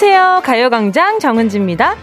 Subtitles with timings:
[0.00, 0.42] 안녕하세요.
[0.44, 1.96] 가요광장 정은지입니다.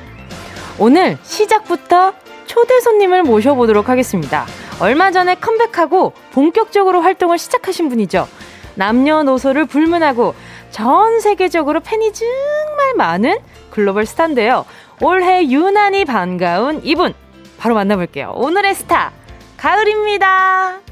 [0.77, 2.12] 오늘 시작부터
[2.45, 4.45] 초대 손님을 모셔보도록 하겠습니다.
[4.82, 8.27] 얼마 전에 컴백하고 본격적으로 활동을 시작하신 분이죠.
[8.76, 10.36] 남녀노소를 불문하고
[10.71, 13.38] 전 세계적으로 팬이 정말 많은
[13.70, 14.66] 글로벌 스타인데요.
[15.02, 17.14] 올해 유난히 반가운 이분
[17.58, 18.34] 바로 만나볼게요.
[18.36, 19.14] 오늘의 스타
[19.55, 20.84] 가을입니다.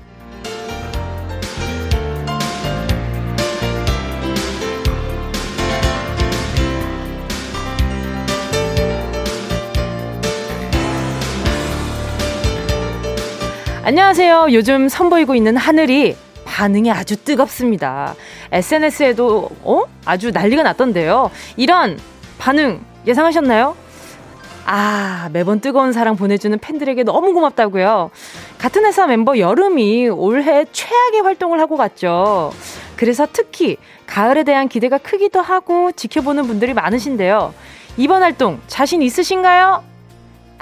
[13.86, 14.48] 안녕하세요.
[14.54, 16.16] 요즘 선보이고 있는 하늘이
[16.46, 18.16] 반응이 아주 뜨겁습니다.
[18.54, 19.82] SNS에도 어?
[20.06, 21.30] 아주 난리가 났던데요.
[21.58, 22.00] 이런
[22.38, 23.76] 반응 예상하셨나요?
[24.66, 28.10] 아, 매번 뜨거운 사랑 보내주는 팬들에게 너무 고맙다고요.
[28.58, 32.54] 같은 회사 멤버 여름이 올해 최악의 활동을 하고 갔죠.
[32.96, 33.76] 그래서 특히
[34.08, 37.54] 가을에 대한 기대가 크기도 하고 지켜보는 분들이 많으신데요.
[37.98, 39.84] 이번 활동 자신 있으신가요?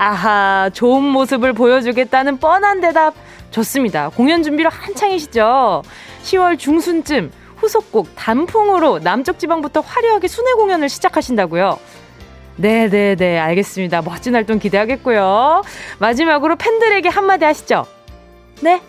[0.03, 3.13] 아하, 좋은 모습을 보여주겠다는 뻔한 대답
[3.51, 4.09] 좋습니다.
[4.09, 5.83] 공연 준비로 한창이시죠?
[6.23, 11.77] 10월 중순쯤 후속곡 단풍으로 남쪽 지방부터 화려하게 순회 공연을 시작하신다고요.
[12.55, 14.01] 네네네, 알겠습니다.
[14.01, 15.61] 멋진 활동 기대하겠고요.
[15.99, 17.85] 마지막으로 팬들에게 한마디 하시죠.
[18.61, 18.81] 네?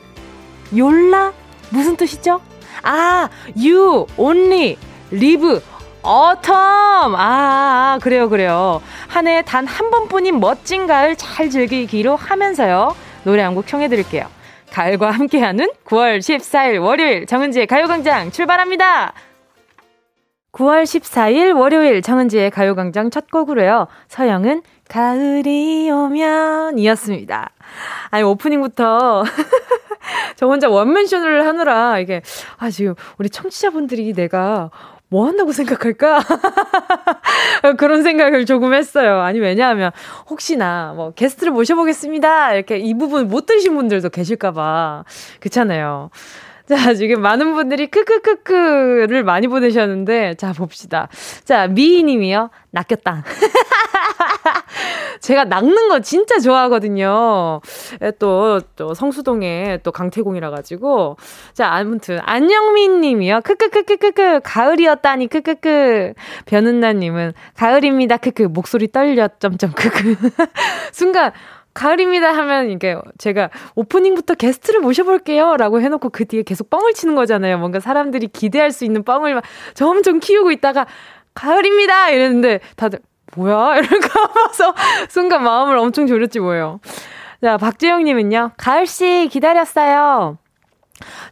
[0.74, 1.34] 욜라?
[1.68, 2.40] 무슨 뜻이죠?
[2.82, 4.78] 아, you, only,
[5.12, 5.60] live,
[6.04, 7.14] autumn.
[7.16, 8.82] 아, 아 그래요, 그래요.
[9.08, 12.94] 한 해에 단한 번뿐인 멋진 가을 잘 즐기기로 하면서요.
[13.24, 14.26] 노래 한 곡 청해드릴게요.
[14.72, 19.12] 가을과 함께하는 9월 14일 월요일 정은지의 가요광장 출발합니다.
[20.52, 23.86] 9월 14일 월요일 정은지의 가요광장 첫 곡으로요.
[24.08, 27.50] 서영은 가을이 오면 이었습니다.
[28.10, 29.24] 아니, 오프닝부터
[30.36, 32.20] 저 혼자 원맨쇼를 하느라 이게,
[32.58, 34.70] 아, 지금 우리 청취자분들이 내가
[35.12, 36.20] 뭐 한다고 생각할까?
[37.76, 39.20] 그런 생각을 조금 했어요.
[39.20, 39.90] 아니, 왜냐하면,
[40.30, 42.54] 혹시나, 뭐, 게스트를 모셔보겠습니다.
[42.54, 45.04] 이렇게 이 부분 못 들으신 분들도 계실까봐.
[45.40, 46.08] 그렇잖아요.
[46.66, 51.08] 자, 지금 많은 분들이 크크크크를 많이 보내셨는데, 자, 봅시다.
[51.44, 52.48] 자, 미희 님이요.
[52.70, 53.22] 낚였다.
[55.20, 57.60] 제가 낚는 거 진짜 좋아하거든요.
[58.18, 61.16] 또, 또 성수동에 또 강태공이라 가지고.
[61.54, 63.40] 자, 아무튼, 안영민 님이요.
[63.42, 64.40] 크크크크크크.
[64.42, 66.14] 가을이었다니, 크크크.
[66.46, 68.16] 변은나 님은, 가을입니다.
[68.16, 68.42] 크크.
[68.42, 69.28] 목소리 떨려.
[69.38, 70.16] 점점 크크.
[70.92, 71.32] 순간,
[71.74, 77.58] 가을입니다 하면 이게 제가 오프닝부터 게스트를 모셔볼게요 라고 해놓고 그 뒤에 계속 뻥을 치는 거잖아요.
[77.58, 79.40] 뭔가 사람들이 기대할 수 있는 뻥을
[79.72, 80.86] 점점 키우고 있다가
[81.34, 82.98] 가을입니다 이랬는데 다들
[83.36, 83.78] 뭐야?
[83.78, 84.74] 이러고 봐서
[85.08, 86.80] 순간 마음을 엄청 졸였지 뭐예요.
[87.42, 88.52] 자, 박재영님은요.
[88.56, 90.38] 가을씨 기다렸어요.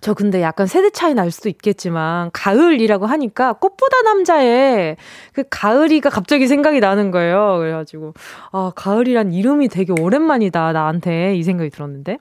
[0.00, 4.96] 저 근데 약간 세대 차이 날 수도 있겠지만 가을이라고 하니까 꽃보다 남자의
[5.32, 7.58] 그 가을이가 갑자기 생각이 나는 거예요.
[7.58, 8.14] 그래가지고
[8.52, 12.18] 아 가을이란 이름이 되게 오랜만이다 나한테 이 생각이 들었는데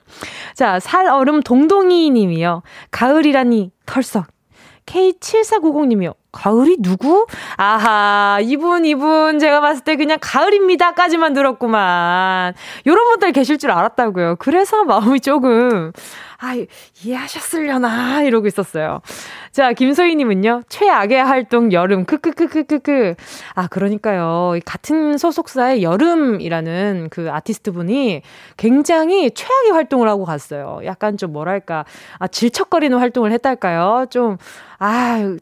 [0.53, 2.61] 자 살얼음 동동이님이요
[2.91, 4.27] 가을이라니 털썩
[4.85, 6.15] K7490님이요.
[6.31, 7.25] 가을이 누구?
[7.57, 12.53] 아하, 이분, 이분, 제가 봤을 때 그냥 가을입니다.까지만 들었구만.
[12.85, 14.35] 요런 분들 계실 줄 알았다고요.
[14.37, 15.91] 그래서 마음이 조금,
[16.41, 16.55] 아,
[17.03, 19.01] 이해하셨으려나 이러고 있었어요.
[19.51, 20.63] 자, 김소희님은요.
[20.69, 23.15] 최악의 활동 여름 크크크크크크.
[23.55, 24.59] 아, 그러니까요.
[24.65, 28.21] 같은 소속사의 여름이라는 그 아티스트 분이
[28.55, 30.79] 굉장히 최악의 활동을 하고 갔어요.
[30.85, 31.85] 약간 좀 뭐랄까,
[32.19, 34.05] 아, 질척거리는 활동을 했달까요?
[34.11, 34.37] 좀,
[34.77, 35.35] 아,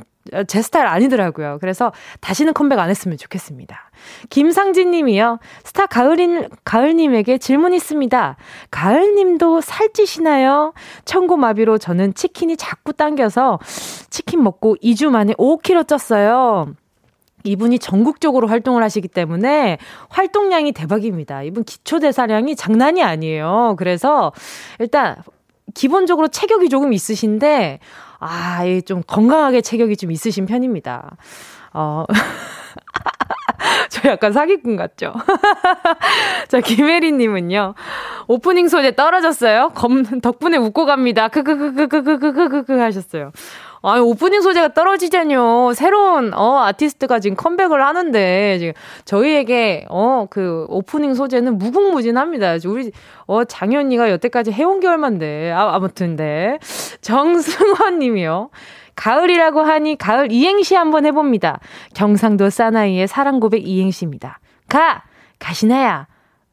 [0.47, 1.57] 제 스타일 아니더라고요.
[1.59, 3.91] 그래서 다시는 컴백 안 했으면 좋겠습니다.
[4.29, 5.39] 김상진 님이요.
[5.63, 8.37] 스타 가을인, 가을님에게 질문 있습니다.
[8.71, 10.73] 가을님도 살찌시나요?
[11.05, 13.59] 청고마비로 저는 치킨이 자꾸 당겨서
[14.09, 16.73] 치킨 먹고 2주 만에 5kg 쪘어요.
[17.43, 19.77] 이분이 전국적으로 활동을 하시기 때문에
[20.09, 21.43] 활동량이 대박입니다.
[21.43, 23.75] 이분 기초대사량이 장난이 아니에요.
[23.77, 24.33] 그래서
[24.79, 25.15] 일단
[25.73, 27.79] 기본적으로 체격이 조금 있으신데,
[28.19, 31.17] 아, 좀 건강하게 체격이 좀 있으신 편입니다.
[31.73, 32.05] 어.
[33.89, 35.13] 저 약간 사기꾼 같죠?
[36.47, 37.73] 자, 김혜리님은요.
[38.27, 39.71] 오프닝 소재 떨어졌어요?
[39.75, 41.27] 검, 덕분에 웃고 갑니다.
[41.27, 43.31] 크크크크크크크크크 하셨어요.
[43.89, 45.73] 아니, 오프닝 소재가 떨어지자뇨.
[45.73, 48.73] 새로운, 어, 아티스트가 지금 컴백을 하는데, 지금
[49.05, 52.57] 저희에게, 어, 그, 오프닝 소재는 무궁무진합니다.
[52.65, 52.91] 우리,
[53.25, 55.51] 어, 장현이가 여태까지 해온 게 얼만데.
[55.51, 56.59] 아, 아무튼, 네.
[57.01, 58.49] 정승환 님이요.
[58.95, 61.59] 가을이라고 하니 가을 이행시 한번 해봅니다.
[61.93, 64.39] 경상도 사나이의 사랑 고백 이행시입니다.
[64.67, 65.03] 가!
[65.39, 66.07] 가시나야.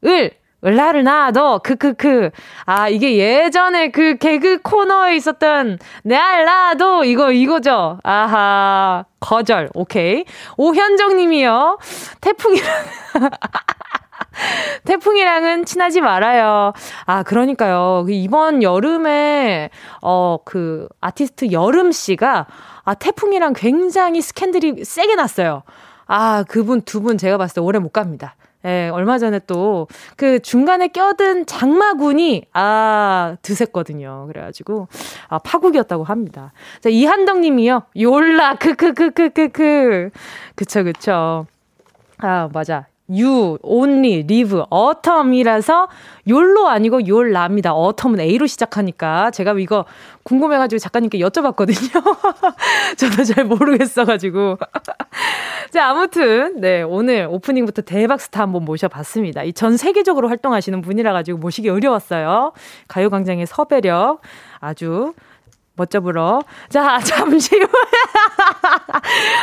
[0.05, 0.31] 을!
[0.65, 2.31] 을라를 놔도 크크크
[2.67, 10.25] 아 이게 예전에 그 개그 코너에 있었던 내 알라도 이거 이거죠 아하 거절 오케이
[10.57, 11.79] 오현정님이요
[12.21, 12.71] 태풍이랑
[14.85, 16.73] 태풍이랑은 친하지 말아요.
[17.07, 18.05] 아, 그러니까요.
[18.07, 19.71] 그 이번 여름에,
[20.03, 22.47] 어, 그, 아티스트 여름 씨가,
[22.85, 25.63] 아, 태풍이랑 굉장히 스캔들이 세게 났어요.
[26.07, 28.35] 아, 그분 두 분 제가 봤을 때 오래 못 갑니다.
[28.65, 34.27] 예, 얼마 전에 또 그 중간에 껴든 장마군이 아, 드셌거든요.
[34.29, 34.89] 그래가지고
[35.29, 36.53] 아, 파국이었다고 합니다.
[36.81, 37.83] 자, 이한덕 님이요.
[38.01, 40.11] 요라, 크크크크크크.
[40.55, 41.47] 그쵸, 그쵸.
[42.19, 42.87] 아, 맞아.
[43.09, 45.89] You, only, live, autumn이라서
[46.29, 47.71] 욜로 아니고 욜라입니다.
[47.71, 49.85] autumn은 A로 시작하니까 제가 이거
[50.23, 52.03] 궁금해가지고 작가님께 여쭤봤거든요.
[52.97, 54.59] 저도 잘 모르겠어가지고.
[55.71, 59.43] 자, 아무튼, 네, 오늘 오프닝부터 대박 스타 한번 모셔봤습니다.
[59.45, 62.53] 이 전 세계적으로 활동하시는 분이라가지고 모시기 어려웠어요.
[62.89, 64.21] 가요광장의 섭외력
[64.61, 65.15] 아주
[65.77, 66.43] 멋져 불어.
[66.69, 67.67] 자, 잠시 후에.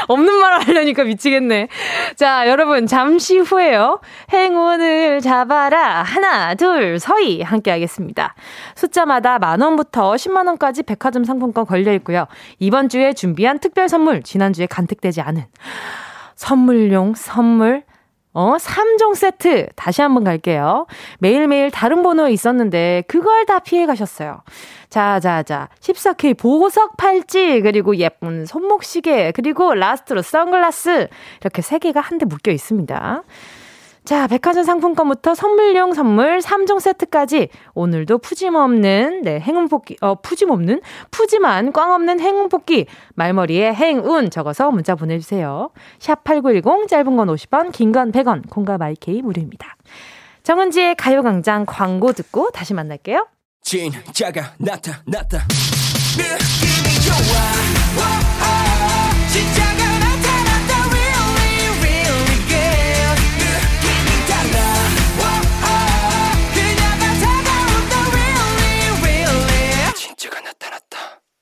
[0.08, 1.68] 없는 말 하려니까 미치겠네.
[2.16, 4.00] 자, 여러분, 잠시 후에요.
[4.32, 6.04] 행운을 잡아라.
[6.04, 7.42] 하나, 둘, 서희.
[7.42, 8.34] 함께 하겠습니다.
[8.76, 12.28] 숫자마다 만원부터 10만원까지 백화점 상품권 걸려 있고요.
[12.60, 15.46] 이번 주에 준비한 특별 선물, 지난주에 간택되지 않은
[16.36, 17.84] 선물용 선물
[18.34, 19.68] 어, 3종 세트.
[19.76, 20.88] 다시 한번 갈게요.
[21.20, 24.42] 매일매일 다른 번호에 있었는데, 그걸 다 피해 가셨어요.
[24.90, 25.68] 자, 자, 자.
[25.82, 31.10] 14K 보석 팔찌, 그리고 예쁜 손목시계, 그리고 라스트로 선글라스.
[31.42, 33.24] 이렇게 3개가 한데 묶여 있습니다.
[34.04, 40.82] 자, 백화점 상품권부터 선물용 선물 3종 세트까지 오늘도 푸짐없는 네, 행운 뽑기 어 푸짐없는
[41.12, 45.70] 푸짐한 꽝 없는 행운 뽑기 말머리에 행운 적어서 문자 보내 주세요.
[46.00, 48.50] 샵8910 짧은 건 50원, 긴 건 100원.
[48.50, 49.76] 콩과 마이케이 무료입니다.
[50.44, 53.28] 정은지의 가요 광장 광고 듣고 다시 만날게요.
[53.62, 55.46] 진짜가 나타났다.
[56.18, 58.31] 느낌이 좋아.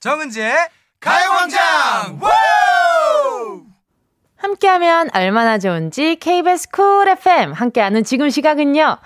[0.00, 0.54] 정은지의
[0.98, 2.18] 가요광장
[4.36, 8.96] 함께하면 얼마나 좋은지 KBS 쿨 FM 함께하는 지금 시각은요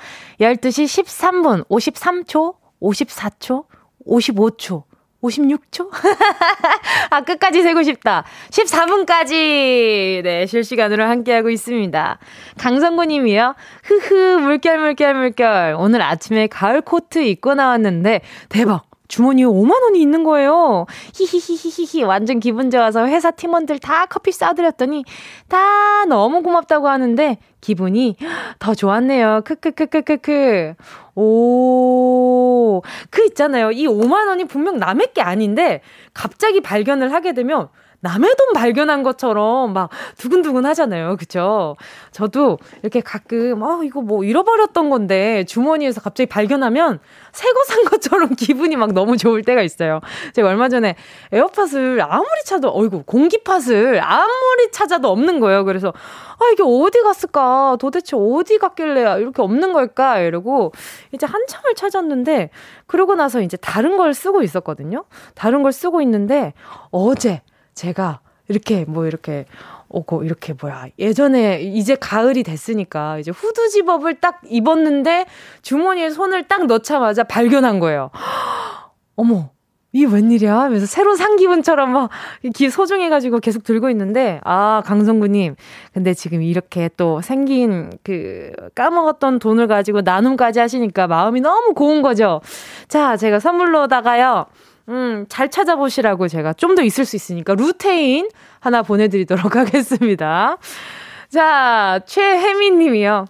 [0.41, 3.65] 12시 13분 53초 54초
[4.07, 4.85] 55초
[5.21, 5.91] 56초?
[7.11, 8.25] 아, 끝까지 세고 싶다.
[8.51, 12.19] 14분까지, 네, 실시간으로 함께하고 있습니다.
[12.59, 13.55] 강성구 님이요.
[13.85, 15.77] 흐흐, 물결, 물결, 물결.
[15.79, 18.21] 오늘 아침에 가을 코트 입고 나왔는데,
[18.51, 18.94] 대박.
[19.09, 20.87] 주머니에 5만 원이 있는 거예요.
[21.15, 22.05] 히히히히히히.
[22.05, 25.05] 완전 기분 좋아서 회사 팀원들 다 커피 싸드렸더니
[25.49, 28.17] 다 너무 고맙다고 하는데 기분이
[28.59, 29.43] 더 좋았네요.
[29.45, 30.75] 크크크크크크.
[31.17, 32.83] 오.
[33.11, 33.71] 그 있잖아요.
[33.73, 35.81] 이 5만 원이 분명 남의 게 아닌데
[36.13, 37.69] 갑자기 발견을 하게 되면
[38.05, 41.17] 남의 돈 발견한 것처럼 막 두근두근 하잖아요.
[41.17, 41.77] 그쵸?
[42.13, 47.01] 저도 이렇게 가끔, 어, 이거 뭐 잃어버렸던 건데 주머니에서 갑자기 발견하면
[47.33, 50.01] 새 거 산 것처럼 기분이 막 너무 좋을 때가 있어요.
[50.35, 50.97] 제가 얼마 전에
[51.33, 55.65] 에어팟을 아무리 찾아도, 어이구, 공기팟을 아무리 찾아도 없는 거예요.
[55.65, 57.77] 그래서, 아, 이게 어디 갔을까?
[57.81, 60.19] 도대체 어디 갔길래 이렇게 없는 걸까?
[60.19, 60.73] 이러고
[61.13, 62.51] 이제 한참을 찾았는데,
[62.87, 65.05] 그러고 나서 이제 다른 걸 쓰고 있었거든요.
[65.35, 66.53] 다른 걸 쓰고 있는데,
[66.91, 67.41] 어제,
[67.75, 69.47] 제가 이렇게 뭐 이렇게
[69.89, 75.27] 오고 이렇게 뭐야 예전에 이제 가을이 됐으니까 이제 후드 집업을 딱 입었는데
[75.63, 78.11] 주머니에 손을 딱 넣자마자 발견한 거예요.
[79.17, 79.55] 어머
[79.95, 80.59] 이 웬일이야?
[80.59, 82.11] 하면서 새로 산 기분처럼 막
[82.53, 85.55] 소중해가지고 계속 들고 있는데, 아, 강성구님.
[85.93, 92.41] 근데 지금 이렇게 또 생긴 그 까먹었던 돈을 가지고 나눔까지 하시니까 마음이 너무 고운 거죠?
[92.89, 94.47] 자, 제가 선물로다가요.
[94.89, 98.29] 음, 잘 찾아보시라고 제가 좀 더 있을 수 있으니까 루테인
[98.61, 100.57] 하나 보내드리도록 하겠습니다.
[101.31, 103.27] 자, 최혜미 님이요.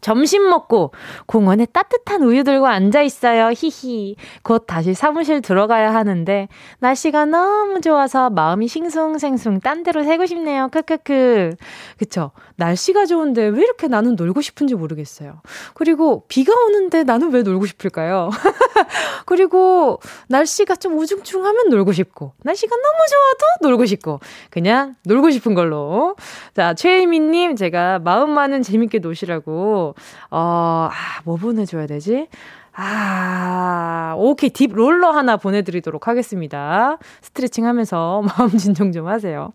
[0.00, 0.92] 점심 먹고
[1.26, 3.50] 공원에 따뜻한 우유 들고 앉아 있어요.
[3.54, 4.16] 히히.
[4.42, 10.68] 곧 다시 사무실 들어가야 하는데 날씨가 너무 좋아서 마음이 싱숭생숭 딴 데로 새고 싶네요.
[10.72, 11.50] 크크크.
[11.98, 12.30] 그쵸?
[12.60, 15.40] 날씨가 좋은데 왜 이렇게 나는 놀고 싶은지 모르겠어요.
[15.74, 18.28] 그리고 비가 오는데 나는 왜 놀고 싶을까요?
[19.24, 19.98] 그리고
[20.28, 26.16] 날씨가 좀 우중충하면 놀고 싶고 날씨가 너무 좋아도 놀고 싶고 그냥 놀고 싶은 걸로.
[26.54, 29.94] 자, 최혜민 님 제가 마음만은 재밌게 노시라고
[30.30, 32.28] 어, 아, 뭐 보내줘야 되지?
[32.72, 34.50] 아, 오케이.
[34.50, 36.98] 딥 롤러 하나 보내드리도록 하겠습니다.
[37.22, 39.52] 스트레칭 하면서 마음 진정 좀 하세요.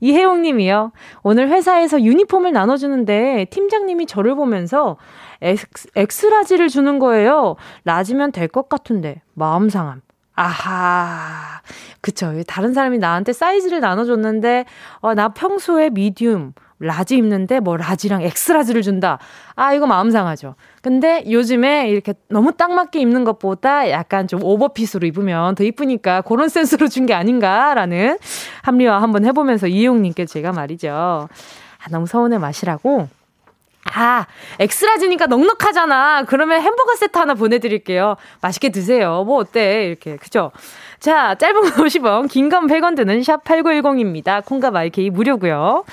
[0.00, 0.92] 이혜용 님이요.
[1.22, 4.96] 오늘 회사에서 유니폼을 나눠주는데 팀장님이 저를 보면서
[5.42, 7.56] 엑스, 엑스 라지를 주는 거예요.
[7.84, 9.22] large면 될 것 같은데.
[9.34, 10.02] 마음 상함.
[10.34, 11.60] 아하.
[12.00, 12.32] 그쵸.
[12.46, 14.64] 다른 사람이 나한테 사이즈를 나눠줬는데,
[15.00, 19.18] 어, 나 평소에 medium, large 입는데 뭐 large랑 X-large를 준다.
[19.54, 20.54] 아, 이거 마음 상하죠.
[20.80, 26.48] 근데 요즘에 이렇게 너무 딱 맞게 입는 것보다 약간 좀 오버핏으로 입으면 더 이쁘니까 그런
[26.48, 28.18] 센스로 준 게 아닌가라는
[28.62, 30.90] 합리화 한번 해보면서 이용님께 제가 말이죠.
[30.90, 33.08] 아, 너무 서운해 마시라고
[33.94, 34.26] 아,
[34.58, 36.24] X-large니까 넉넉하잖아.
[36.28, 38.16] 그러면 햄버거 세트 하나 보내드릴게요.
[38.42, 39.24] 맛있게 드세요.
[39.26, 39.86] 뭐 어때?
[39.86, 40.16] 이렇게.
[40.16, 40.52] 그죠?
[41.00, 44.44] 자, 짧은 건 50원, 긴 건 100원 드는 샵 8910입니다.
[44.44, 45.84] 콩과 마이케이 무료고요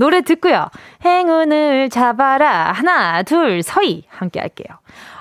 [0.00, 0.70] 노래 듣고요.
[1.04, 2.72] 행운을 잡아라.
[2.72, 4.04] 하나, 둘, 서희.
[4.08, 4.66] 함께 할게요.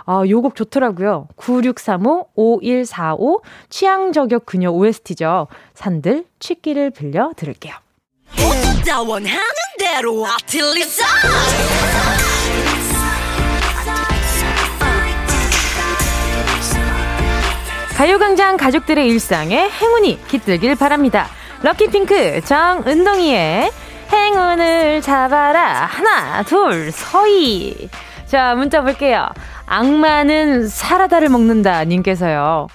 [0.06, 1.28] 아, 요 곡 좋더라고요.
[1.36, 5.48] 9635-5145 취향 저격 그녀 OST죠.
[5.74, 7.74] 산들 취기를 빌려 들을게요.
[17.98, 21.28] 가요광장 가족들의 일상에 행운이 깃들길 바랍니다.
[21.64, 23.70] 럭키핑크 정은동이의
[24.12, 25.86] 행운을 잡아라.
[25.86, 27.90] 하나, 둘, 서희.
[28.26, 29.28] 자, 문자 볼게요.
[29.66, 31.84] 악마는 사라다를 먹는다.
[31.86, 32.68] 님께서요.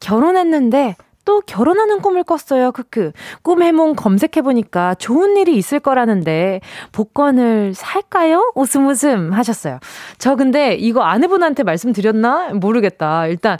[0.00, 2.72] 결혼했는데 또 결혼하는 꿈을 꿨어요.
[2.72, 3.12] 크크.
[3.42, 6.60] 꿈 해몽 검색해보니까 좋은 일이 있을 거라는데,
[6.92, 8.52] 복권을 살까요?
[8.54, 9.78] 웃음 웃음 하셨어요.
[10.18, 12.50] 저 근데 이거 아내분한테 말씀드렸나?
[12.54, 13.26] 모르겠다.
[13.26, 13.56] 일단,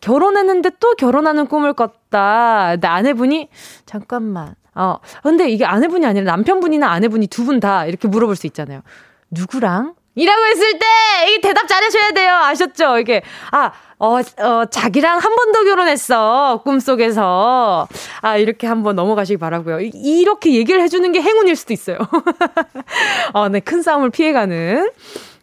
[0.00, 2.70] 결혼했는데 또 결혼하는 꿈을 꿨다.
[2.72, 3.48] 근데 아내분이,
[3.84, 4.54] 잠깐만.
[4.74, 8.82] 어, 근데 이게 아내분이 아니라 남편분이나 아내분이 두 분 다 이렇게 물어볼 수 있잖아요.
[9.30, 9.94] 누구랑?
[10.14, 10.86] 이라고 했을 때,
[11.30, 12.34] 이 대답 잘해줘야 돼요.
[12.34, 12.98] 아셨죠?
[12.98, 16.60] 이게, 아, 어, 어, 자기랑 한 번 더 결혼했어.
[16.64, 17.88] 꿈속에서.
[18.20, 21.96] 아, 이렇게 한번 넘어가시기 바라고요 이렇게 얘기를 해주는 게 행운일 수도 있어요.
[23.32, 24.90] 어, 네, 큰 싸움을 피해가는.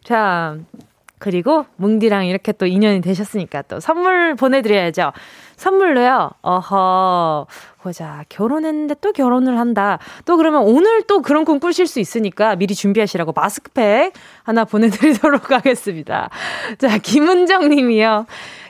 [0.04, 0.56] 자,
[1.18, 5.12] 그리고 뭉디랑 이렇게 또 인연이 되셨으니까 또 선물 보내드려야죠.
[5.60, 7.46] 선물로요, 어허,
[7.82, 8.24] 보자.
[8.30, 9.98] 결혼했는데 또 결혼을 한다.
[10.24, 16.30] 또 그러면 오늘 또 그런 꿈 꾸실 수 있으니까 미리 준비하시라고 마스크팩 하나 보내드리도록 하겠습니다.
[16.78, 18.24] 자, 김은정 님이요.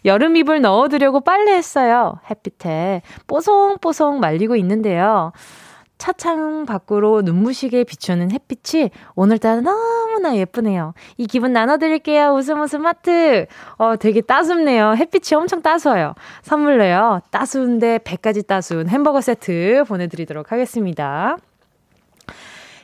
[0.04, 2.18] 여름 이불 넣어두려고 빨래했어요.
[2.28, 5.30] 햇빛에 뽀송뽀송 말리고 있는데요.
[6.00, 10.94] 차창 밖으로 눈부시게 비추는 햇빛이 오늘따라 너무나 예쁘네요.
[11.18, 12.30] 이 기분 나눠드릴게요.
[12.30, 13.46] 웃음 웃음 하트.
[13.76, 14.94] 어, 되게 따숩네요.
[14.96, 16.14] 햇빛이 엄청 따스워요.
[16.42, 17.20] 선물로요.
[17.30, 21.36] 따스운데 100가지 따스운 햄버거 세트 보내드리도록 하겠습니다.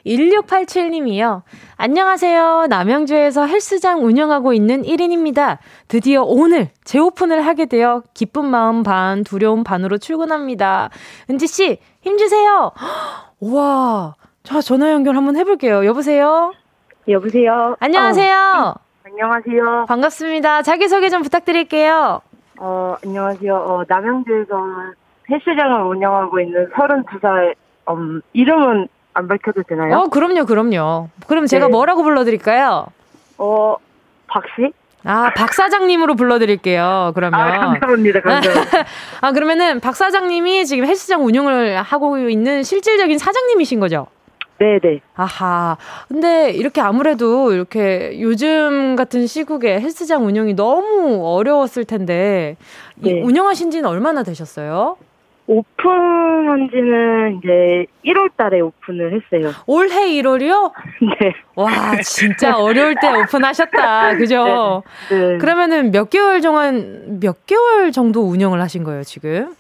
[0.07, 1.43] 1687님이요.
[1.77, 2.67] 안녕하세요.
[2.71, 5.59] 남양주에서 헬스장 운영하고 있는 1인입니다.
[5.89, 10.91] 드디어 오늘 재오픈을 하게 되어 기쁜 마음 반, 두려움 반으로 출근합니다.
[11.29, 12.73] 은지씨, 힘주세요.
[13.41, 14.15] 우와.
[14.45, 15.85] 자, 전화 연결 한번 해볼게요.
[15.85, 16.53] 여보세요?
[17.09, 17.77] 여보세요?
[17.81, 18.37] 안녕하세요?
[18.37, 19.87] 어, 안녕하세요.
[19.89, 20.63] 반갑습니다.
[20.63, 22.21] 자기소개 좀 부탁드릴게요.
[22.59, 23.55] 어, 안녕하세요.
[23.55, 24.55] 어, 남양주에서
[25.31, 27.55] 헬스장을 운영하고 있는 32살,
[27.91, 29.97] 음, 이름은 안 밝혀도 되나요?
[29.97, 31.09] 어, 그럼요, 그럼요.
[31.27, 31.71] 그럼 제가 네.
[31.71, 32.87] 뭐라고 불러드릴까요?
[33.39, 33.77] 어,
[34.27, 34.73] 박씨?
[35.05, 37.41] 아, 박 사장님으로 불러드릴게요, 그러면.
[37.41, 38.85] 아, 감사합니다, 감사합니다.
[39.23, 44.09] 아, 그러면은 박 사장님이 지금 헬스장 운영을 하고 있는 실질적인 사장님이신 거죠?
[44.59, 45.01] 네네.
[45.15, 45.79] 아하.
[46.09, 52.57] 근데 이렇게 아무래도 이렇게 요즘 같은 시국에 헬스장 운영이 너무 어려웠을 텐데,
[52.97, 53.23] 네.
[53.23, 54.97] 운영하신 지는 얼마나 되셨어요?
[55.47, 59.53] 오픈한 지는 이제 1월 달에 오픈을 했어요.
[59.67, 60.73] 올해 1월이요?
[61.21, 61.33] 네.
[61.55, 61.71] 와,
[62.03, 64.17] 진짜 어려울 때 오픈하셨다.
[64.17, 64.83] 그죠?
[65.11, 65.17] 네.
[65.17, 65.39] 네.
[65.39, 69.55] 그러면은 몇 개월 동안, 몇 개월 정도 운영을 하신 거예요, 지금?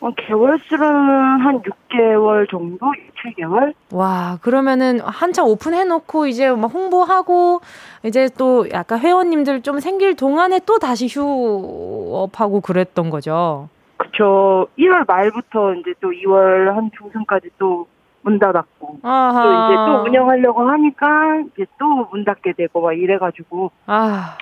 [0.00, 2.86] 어, 개월 수로는 한 6개월 정도?
[3.24, 3.72] 7개월?
[3.90, 7.60] 와, 그러면은 한창 오픈해놓고 이제 막 홍보하고
[8.04, 13.68] 이제 또 약간 회원님들 좀 생길 동안에 또 다시 휴업하고 그랬던 거죠?
[14.04, 14.66] 그쵸.
[14.78, 17.86] 1월 말부터 이제 또 2월 한 중순까지 또
[18.26, 19.00] 문 닫았고.
[19.02, 19.42] 아하.
[19.42, 23.70] 또 이제 또 운영하려고 하니까 이제 또 문 닫게 되고 막 이래가지고.
[23.86, 24.38] 아.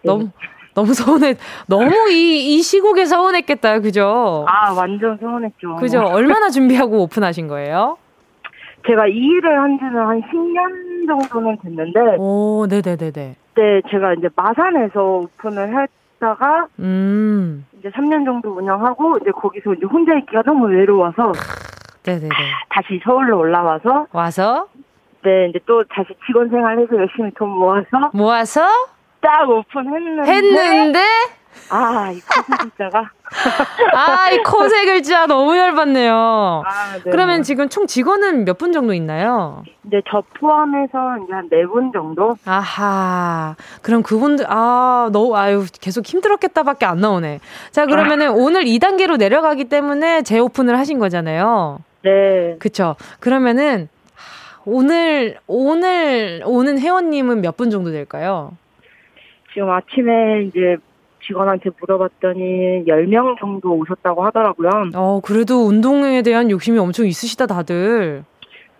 [0.00, 0.06] 네.
[0.08, 0.30] 너무,
[0.74, 1.34] 너무 서운해.
[1.68, 3.80] 너무 이, 이 시국에 서운했겠다.
[3.80, 4.46] 그죠?
[4.48, 5.76] 아, 완전 서운했죠.
[5.76, 6.00] 그죠?
[6.04, 7.98] 얼마나 준비하고 오픈하신 거예요?
[8.86, 12.00] 제가 이 일을 한 지는 한 10년 정도는 됐는데.
[12.18, 13.12] 오, 네네네네.
[13.56, 15.76] 네, 제가 이제 마산에서 오픈을
[16.22, 16.68] 했다가.
[16.78, 17.66] 음.
[17.78, 21.32] 이제 3년 정도 운영하고 이제 거기서 이제 혼자 있기가 너무 외로워서
[22.04, 22.28] 네네네.
[22.68, 24.68] 다시 서울로 올라와서 와서
[25.22, 28.62] 네 이제 또 다시 직원 생활해서 열심히 돈 모아서 모아서
[29.20, 31.00] 딱 오픈했는데 했는데
[31.70, 33.10] 아, 이 코세 글자가?
[33.94, 36.62] 아, 이 코세 글자 너무 열받네요.
[36.66, 37.10] 아, 네.
[37.10, 39.62] 그러면 지금 총 직원은 몇 분 정도 있나요?
[39.86, 42.36] 이제 저 포함해서 이제 한 네 분 정도?
[42.44, 43.56] 아하.
[43.80, 47.40] 그럼 그분들, 아, 너무, 아유, 계속 힘들었겠다 밖에 안 나오네.
[47.70, 48.32] 자, 그러면은 아.
[48.32, 51.78] 오늘 2단계로 내려가기 때문에 재오픈을 하신 거잖아요.
[52.02, 52.56] 네.
[52.58, 52.96] 그쵸.
[53.20, 53.88] 그러면은,
[54.64, 58.52] 오늘, 오늘 오는 회원님은 몇 분 정도 될까요?
[59.52, 60.76] 지금 아침에 이제
[61.26, 64.70] 직원한테 물어봤더니 10명 정도 오셨다고 하더라고요.
[64.94, 68.24] 어, 그래도 운동에 대한 욕심이 엄청 있으시다, 다들.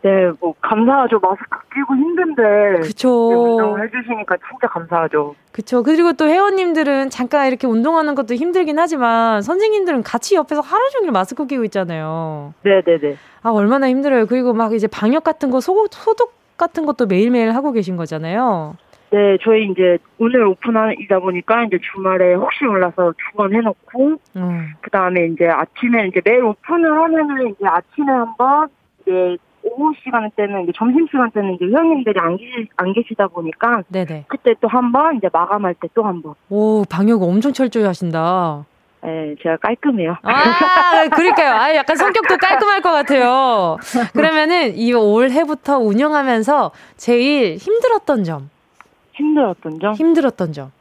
[0.02, 1.20] 네, 뭐, 감사하죠.
[1.20, 2.42] 마스크 끼고 힘든데.
[2.82, 3.08] 그쵸.
[3.08, 5.36] 운동을 해주시니까 진짜 감사하죠.
[5.52, 5.84] 그쵸.
[5.84, 11.46] 그리고 또 회원님들은 잠깐 이렇게 운동하는 것도 힘들긴 하지만 선생님들은 같이 옆에서 하루 종일 마스크
[11.46, 12.52] 끼고 있잖아요.
[12.62, 13.16] 네네네.
[13.42, 14.26] 아, 얼마나 힘들어요.
[14.26, 18.74] 그리고 막 이제 방역 같은 거, 소, 소독 같은 것도 매일매일 하고 계신 거잖아요.
[19.12, 24.72] 네, 저희 이제 오늘 오픈이다 보니까 이제 주말에 혹시 몰라서 주건 해놓고, 음.
[24.80, 28.68] 그 다음에 이제 아침에 이제 매일 오픈을 하면은 이제 아침에 한 번,
[29.02, 33.82] 이제 오후 시간 때는 이제 점심 시간 때는 이제 회원님들이 안, 계시, 안 계시다 보니까,
[33.88, 34.24] 네네.
[34.28, 36.34] 그때 또 한 번, 이제 마감할 때 또 한 번.
[36.48, 38.64] 오, 방역 엄청 철저히 하신다.
[39.04, 40.16] 네, 제가 깔끔해요.
[40.22, 41.52] 아, 그러니까요.
[41.54, 43.76] 아, 약간 성격도 깔끔할 것 같아요.
[44.14, 48.48] 그러면은 이 올해부터 운영하면서 제일 힘들었던 점.
[49.12, 49.94] 힘들었던 점?
[49.94, 50.72] 힘들었던 점.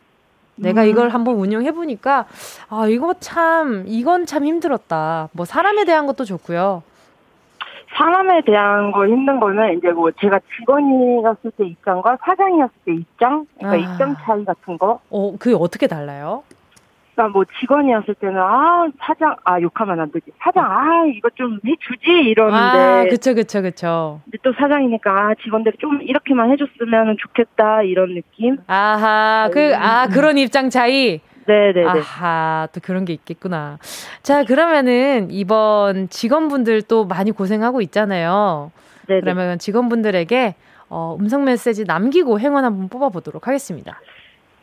[0.55, 0.87] 내가 음.
[0.87, 2.25] 이걸 한번 운영해 보니까
[2.69, 5.29] 아 이거 참 이건 참 힘들었다.
[5.31, 6.83] 뭐 사람에 대한 것도 좋고요.
[7.95, 13.89] 사람에 대한 거 힘든 거는 이제 뭐 제가 직원이었을 때 입장과 사장이었을 때 입장, 그러니까
[13.89, 13.93] 아.
[13.93, 14.99] 입장 차이 같은 거.
[15.09, 16.43] 어, 그게 어떻게 달라요?
[17.21, 22.29] 그러니까 뭐 직원이었을 때는 아 사장 아 욕하면 안 되지 사장 아 이거 좀 해주지
[22.29, 28.15] 이러는데 아 그쵸 그쵸 그쵸 근데 또 사장이니까 아 직원들이 좀 이렇게만 해줬으면 좋겠다 이런
[28.15, 30.09] 느낌 아하 그아 음.
[30.09, 31.87] 그런 입장 차이 네네네.
[31.87, 33.79] 아하, 또 그런 게 있겠구나.
[34.21, 38.71] 자, 그러면은 이번 직원분들 또 많이 고생하고 있잖아요.
[39.07, 40.53] 네 그러면 직원분들에게
[40.89, 43.99] 어, 음성 메시지 남기고 행운 한번 뽑아보도록 하겠습니다.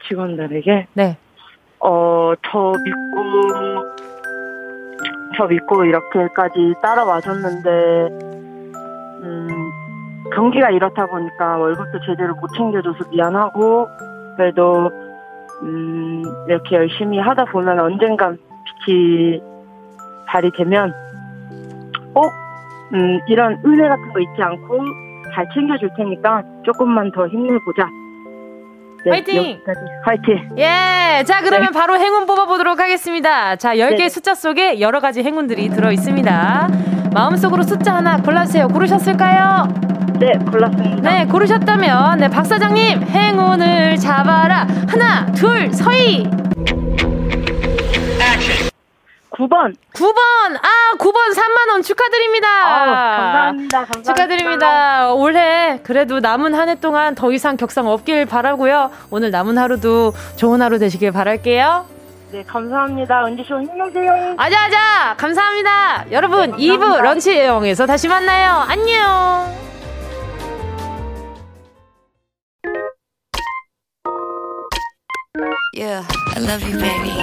[0.07, 0.87] 직원들에게?
[0.95, 1.17] 네.
[1.81, 3.23] 어, 저 믿고,
[5.37, 7.71] 저 믿고 이렇게까지 따라와 줬는데,
[9.23, 9.49] 음,
[10.35, 13.89] 경기가 이렇다 보니까 월급도 제대로 못 챙겨줘서 미안하고,
[14.37, 14.91] 그래도,
[15.63, 18.39] 음, 이렇게 열심히 하다 보면 언젠간
[18.87, 19.41] 빛이
[20.27, 20.93] 발휘되면
[22.15, 22.33] 꼭,
[22.95, 24.79] 음, 이런 은혜 같은 거 잊지 않고
[25.35, 27.89] 잘 챙겨줄 테니까 조금만 더 힘내보자.
[29.05, 29.61] 네, 화이팅!
[30.05, 30.51] 화이팅!
[30.59, 31.23] 예!
[31.25, 31.79] 자, 그러면 네.
[31.79, 33.57] 바로 행운 뽑아보도록 하겠습니다.
[33.57, 34.09] 자, 10개의 네.
[34.09, 36.69] 숫자 속에 여러 가지 행운들이 들어있습니다.
[37.13, 38.69] 마음속으로 숫자 하나 골라주세요.
[38.69, 39.69] 고르셨을까요?
[40.19, 41.11] 네, 골랐습니다.
[41.11, 44.67] 네, 고르셨다면, 네, 박사장님, 행운을 잡아라.
[44.89, 46.29] 하나, 둘, 서희!
[49.39, 49.75] 9번.
[49.95, 50.57] 9번.
[50.57, 52.49] 아, 9번 3만 원 축하드립니다.
[52.49, 53.79] 아, 감사합니다.
[53.79, 54.03] 감사합니다.
[54.15, 55.13] 축하드립니다.
[55.15, 58.91] 올해 그래도 남은 한 해 동안 더 이상 격상 없길 바라고요.
[59.11, 61.87] 오늘 남은 하루도 좋은 하루 되시길 바랄게요.
[62.33, 63.25] 네, 감사합니다.
[63.27, 64.35] 은지쇼 힘내세요.
[64.37, 65.15] 아자아자.
[65.17, 66.05] 감사합니다.
[66.11, 66.87] 여러분, 네, 감사합니다.
[66.99, 68.65] 2부 런치 영에서 다시 만나요.
[68.69, 69.68] 안녕.
[75.79, 76.03] Yeah,
[76.35, 77.15] I love you, baby.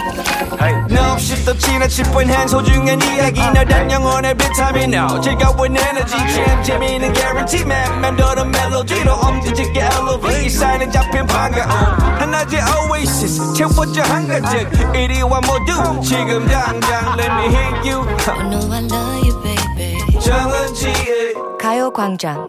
[0.90, 3.42] No, 없이 또 지나칠 뻔한 소중한 이야기.
[3.42, 5.20] 너란 영혼의 비타민 now.
[5.20, 6.16] 즐거운 에너지.
[6.16, 8.00] 참 재미있는 guarantee man.
[8.00, 10.50] 맘대로 멜로디로 엄지짓게 elevate.
[10.50, 11.70] 사인은 잡힌 반가움.
[12.18, 13.54] 하나의 oasis.
[13.56, 18.08] 채워져 한가득 이리와 모두 지금 당장 let me hit you.
[18.26, 20.20] I know I love you, baby.
[20.22, 22.48] 정은지의 가요광장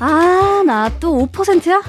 [0.00, 1.82] 아, 나 또 5%야?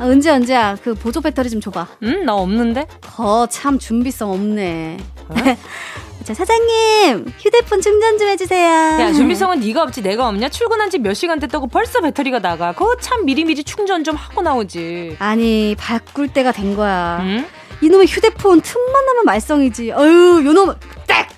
[0.00, 1.86] 아, 은지 은지야, 그 보조 배터리 좀 줘봐.
[2.02, 2.24] 응?
[2.24, 2.86] 나 없는데?
[3.00, 4.96] 거, 참 준비성 없네.
[5.28, 5.34] 어?
[6.24, 8.66] 자, 사장님, 휴대폰 충전 좀 해주세요.
[9.00, 10.48] 야, 준비성은 네가 없지 내가 없냐?
[10.48, 12.72] 출근한 지 몇 시간 됐다고 벌써 배터리가 나가.
[12.72, 15.16] 그거 참 미리미리 충전 좀 하고 나오지.
[15.18, 17.18] 아니, 바꿀 때가 된 거야.
[17.22, 17.46] 응?
[17.82, 19.92] 이놈의 휴대폰 틈만 나면 말썽이지.
[19.92, 20.74] 어휴, 요놈,
[21.06, 21.28] 딱!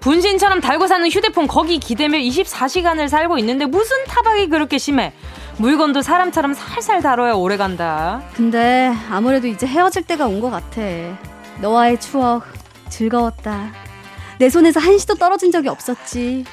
[0.00, 5.12] 분신처럼 달고 사는 휴대폰 거기 기대며 24시간을 살고 있는데 무슨 타박이 그렇게 심해?
[5.58, 8.22] 물건도 사람처럼 살살 다뤄야 오래 간다.
[8.34, 10.80] 근데 아무래도 이제 헤어질 때가 온 것 같아.
[11.60, 12.42] 너와의 추억
[12.88, 13.70] 즐거웠다.
[14.38, 16.44] 내 손에서 한시도 떨어진 적이 없었지.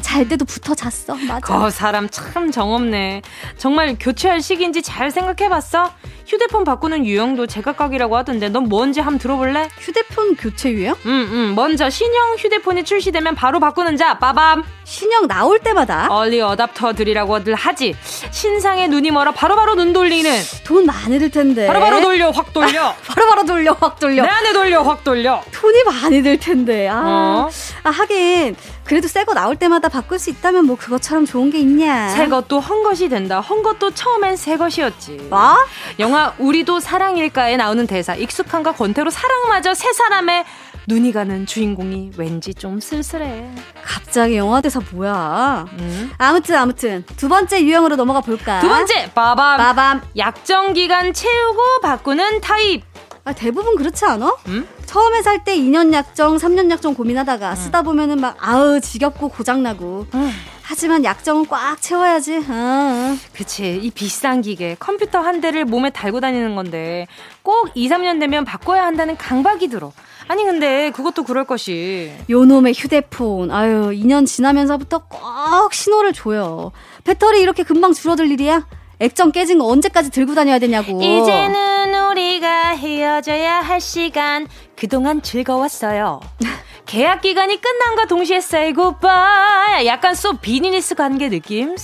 [0.00, 1.14] 잘 때도 붙어 잤어.
[1.28, 1.40] 맞아.
[1.40, 3.22] 그 사람 참 정없네.
[3.58, 5.90] 정말 교체할 시기인지 잘 생각해봤어?
[6.26, 9.68] 휴대폰 바꾸는 유형도 제각각이라고 하던데 넌 뭔지 한번 들어볼래?
[9.78, 10.94] 휴대폰 교체 유형?
[11.04, 11.54] 응, 응.
[11.54, 14.64] 먼저 신형 휴대폰이 출시되면 바로 바꾸는 자, 빠밤.
[14.84, 17.94] 신형 나올 때마다 얼리 어답터들이라고들 하지.
[18.30, 20.30] 신상에 눈이 멀어 바로바로 눈 돌리는.
[20.64, 21.66] 돈 많이 들 텐데.
[21.66, 22.94] 바로바로 돌려, 확 돌려.
[23.06, 24.22] 바로 바로 돌려, 확 돌려.
[24.22, 25.42] 내 안에 돌려, 확 돌려.
[25.52, 26.88] 돈이 많이 들 텐데.
[26.88, 27.50] 아, 어?
[27.84, 28.56] 아 하긴
[28.92, 32.10] 그래도 새 거 나올 때마다 바꿀 수 있다면 뭐 그것처럼 좋은 게 있냐.
[32.10, 33.40] 새 것도 헝 것이 된다.
[33.40, 35.28] 헝 것도 처음엔 새 것이었지.
[35.30, 35.56] 뭐?
[35.98, 40.44] 영화 우리도 사랑일까에 나오는 대사 익숙한가 권태로 사랑마저 새 사람의
[40.88, 43.48] 눈이 가는 주인공이 왠지 좀 쓸쓸해.
[43.82, 45.64] 갑자기 영화 대사 뭐야?
[45.72, 46.10] 음?
[46.18, 48.60] 아무튼 아무튼 두 번째 유형으로 넘어가 볼까?
[48.60, 49.56] 두 번째 빠밤.
[49.56, 50.02] 빠밤.
[50.18, 52.84] 약정 기간 채우고 바꾸는 타입.
[53.24, 54.36] 아, 대부분 그렇지 않아?
[54.48, 54.68] 음?
[54.92, 57.56] 처음에 살 때 2년 약정, 3년 약정 고민하다가 음.
[57.56, 60.06] 쓰다 보면은 막 아우 지겹고 고장나고.
[60.12, 60.30] 음.
[60.60, 62.44] 하지만 약정은 꽉 채워야지.
[62.46, 63.16] 어.
[63.32, 63.80] 그치.
[63.82, 67.06] 이 비싼 기계, 컴퓨터 한 대를 몸에 달고 다니는 건데
[67.40, 69.92] 꼭 2, 3년 되면 바꿔야 한다는 강박이 들어.
[70.28, 72.12] 아니 근데 그것도 그럴 것이.
[72.28, 73.50] 요놈의 휴대폰.
[73.50, 76.70] 아유, 2년 지나면서부터 꼭 신호를 줘요.
[77.04, 78.66] 배터리 이렇게 금방 줄어들 일이야?
[79.02, 81.00] 액정 깨진 거 언제까지 들고 다녀야 되냐고.
[81.02, 84.46] 이제는 우리가 헤어져야 할 시간.
[84.76, 86.20] 그동안 즐거웠어요.
[86.86, 89.86] 계약 기간이 끝난과 동시에 say goodbye.
[89.86, 91.74] 약간 쏘 비즈니스 관계 느낌?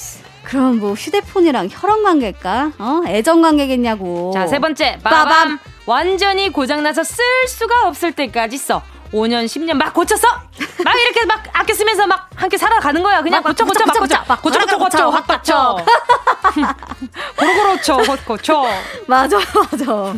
[0.44, 2.72] 그럼 뭐 휴대폰이랑 혈연 관계일까?
[2.78, 3.02] 어?
[3.07, 4.31] 애정 관계겠냐고.
[4.33, 4.98] 자, 세 번째.
[5.02, 5.28] 빠밤.
[5.28, 5.59] 빠밤.
[5.87, 8.81] 완전히 고장나서 쓸 수가 없을 때까지 써.
[9.12, 10.27] 5년, 10년 막 고쳤어?
[10.85, 13.23] 막 이렇게 막 아껴 쓰면서 막 함께 살아가는 거야.
[13.23, 15.77] 그냥 고쳐, 고쳐, 막 고쳐, 막 고쳐, 고쳐, 고쳐, 확 받쳐.
[17.38, 18.64] 고루고루 쳐, 고쳐.
[19.07, 20.14] 맞아, 맞아.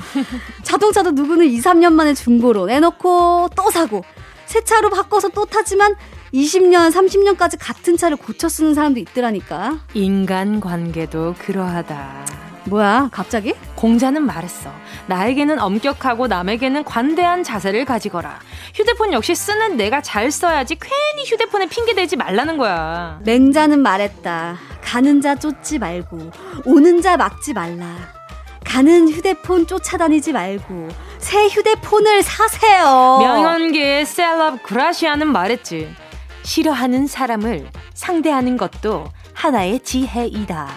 [0.63, 4.05] 자동차도 누구는 2, 3년 만에 중고로 내놓고 또 사고.
[4.47, 5.95] 새 차로 바꿔서 또 타지만
[6.35, 9.79] 20년, 30년까지 같은 차를 고쳐 쓰는 사람도 있더라니까.
[9.95, 12.50] 인간 관계도 그러하다.
[12.71, 13.53] 뭐야, 갑자기?
[13.75, 14.71] 공자는 말했어.
[15.09, 18.39] 나에게는 엄격하고 남에게는 관대한 자세를 가지거라.
[18.75, 23.19] 휴대폰 역시 쓰는 내가 잘 써야지 괜히 휴대폰에 핑계대지 말라는 거야.
[23.25, 24.57] 맹자는 말했다.
[24.83, 26.31] 가는 자 쫓지 말고,
[26.65, 27.87] 오는 자 막지 말라.
[28.65, 33.19] 가는 휴대폰 쫓아다니지 말고, 새 휴대폰을 사세요.
[33.21, 35.93] 명언계의 셀럽 그라시아는 말했지.
[36.43, 40.69] 싫어하는 사람을 상대하는 것도 하나의 지혜이다.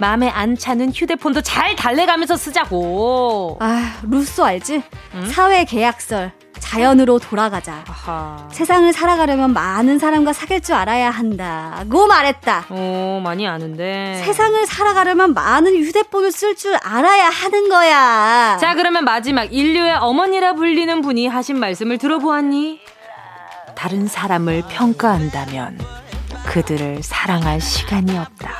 [0.00, 3.58] 마음에 안 차는 휴대폰도 잘 달래가면서 쓰자고.
[3.60, 4.82] 아, 루소 알지?
[5.14, 5.26] 응?
[5.26, 6.32] 사회 계약설.
[6.58, 7.84] 자연으로 돌아가자.
[7.86, 8.48] 아하.
[8.50, 12.66] 세상을 살아가려면 많은 사람과 사귈 줄 알아야 한다고 말했다.
[12.70, 14.20] 오, 많이 아는데.
[14.24, 18.56] 세상을 살아가려면 많은 휴대폰을 쓸 줄 알아야 하는 거야.
[18.58, 22.80] 자, 그러면 마지막 인류의 어머니라 불리는 분이 하신 말씀을 들어보았니?
[23.74, 25.78] 다른 사람을 평가한다면
[26.46, 28.50] 그들을 사랑할 시간이 없다.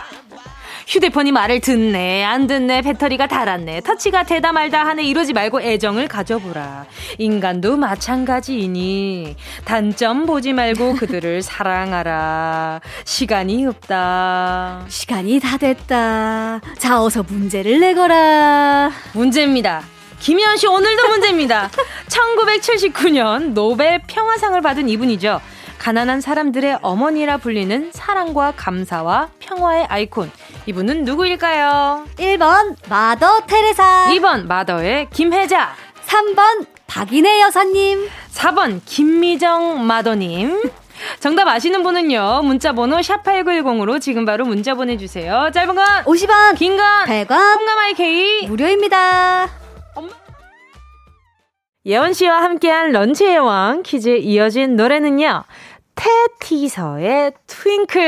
[0.90, 6.84] 휴대폰이 말을 듣네, 안 듣네, 배터리가 닳았네, 터치가 되다 말다 하네, 이러지 말고 애정을 가져보라.
[7.18, 12.80] 인간도 마찬가지이니, 단점 보지 말고 그들을 사랑하라.
[13.04, 14.84] 시간이 없다.
[14.88, 16.60] 시간이 다 됐다.
[16.76, 18.90] 자, 어서 문제를 내거라.
[19.12, 19.84] 문제입니다.
[20.18, 21.70] 김희연 씨 오늘도 문제입니다.
[22.10, 25.40] 1979년 노벨 평화상을 받은 이분이죠.
[25.78, 30.30] 가난한 사람들의 어머니라 불리는 사랑과 감사와 평화의 아이콘.
[30.66, 32.06] 이분은 누구일까요?
[32.16, 35.74] 1번 마더 테레사 2번 마더의 김혜자
[36.06, 40.70] 3번 박인혜 여사님 4번 김미정 마더님
[41.18, 42.42] 정답 아시는 분은요.
[42.44, 45.50] 문자 번호 샵8910으로 지금 바로 문자 보내 주세요.
[45.54, 49.48] 짧은 건 50원, 긴 건 100원, 콩가마이케이 무료입니다.
[49.94, 50.10] 엄마.
[51.86, 55.44] 예원 씨와 함께한 런치의 왕 퀴즈에 이어진 노래는요.
[56.00, 58.02] 테티서의 트윙클이었습니다.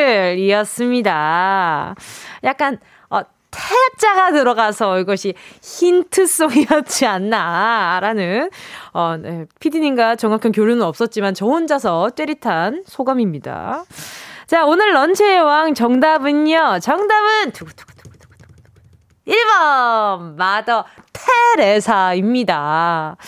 [2.44, 2.78] 약간
[3.10, 8.48] 어, 태자가 들어가서 이것이 힌트송이었지 않나라는
[8.94, 13.84] 어, 네, 피디님과 정확한 교류는 없었지만 저 혼자서 떼릿한 소감입니다.
[14.46, 16.78] 자, 오늘 런치의 왕 정답은요.
[16.80, 18.32] 정답은 두구두구두구두구두구
[19.28, 20.86] 1번 마더
[21.56, 23.18] 테레사입니다.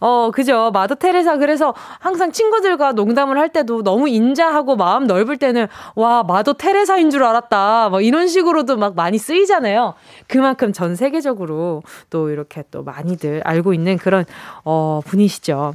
[0.00, 0.70] 어, 그죠.
[0.72, 6.54] 마더 테레사 그래서 항상 친구들과 농담을 할 때도 너무 인자하고 마음 넓을 때는 와, 마더
[6.54, 7.90] 테레사인 줄 알았다.
[7.90, 9.94] 뭐 이런 식으로도 막 많이 쓰이잖아요.
[10.26, 14.24] 그만큼 전 세계적으로 또 이렇게 또 많이들 알고 있는 그런
[14.64, 15.74] 어, 분이시죠.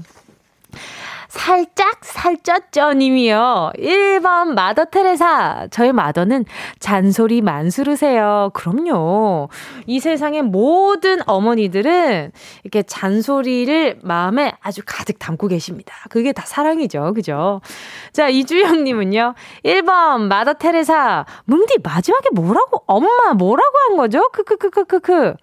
[1.36, 3.74] 살짝 살쪘죠 님이요.
[3.78, 5.68] 1번 마더 테레사.
[5.70, 6.46] 저희 마더는
[6.80, 8.52] 잔소리 만수르세요.
[8.54, 9.50] 그럼요.
[9.86, 12.32] 이 세상의 모든 어머니들은
[12.64, 15.94] 이렇게 잔소리를 마음에 아주 가득 담고 계십니다.
[16.10, 17.14] 그게 다 사랑이죠.
[17.14, 17.60] 그죠?
[18.14, 19.36] 자, 이주영 님은요.
[19.66, 21.26] 1번 마더 테레사.
[21.44, 24.30] 뭉디 마지막에 뭐라고 엄마 뭐라고 한 거죠?
[24.32, 25.36] 크크크크크크.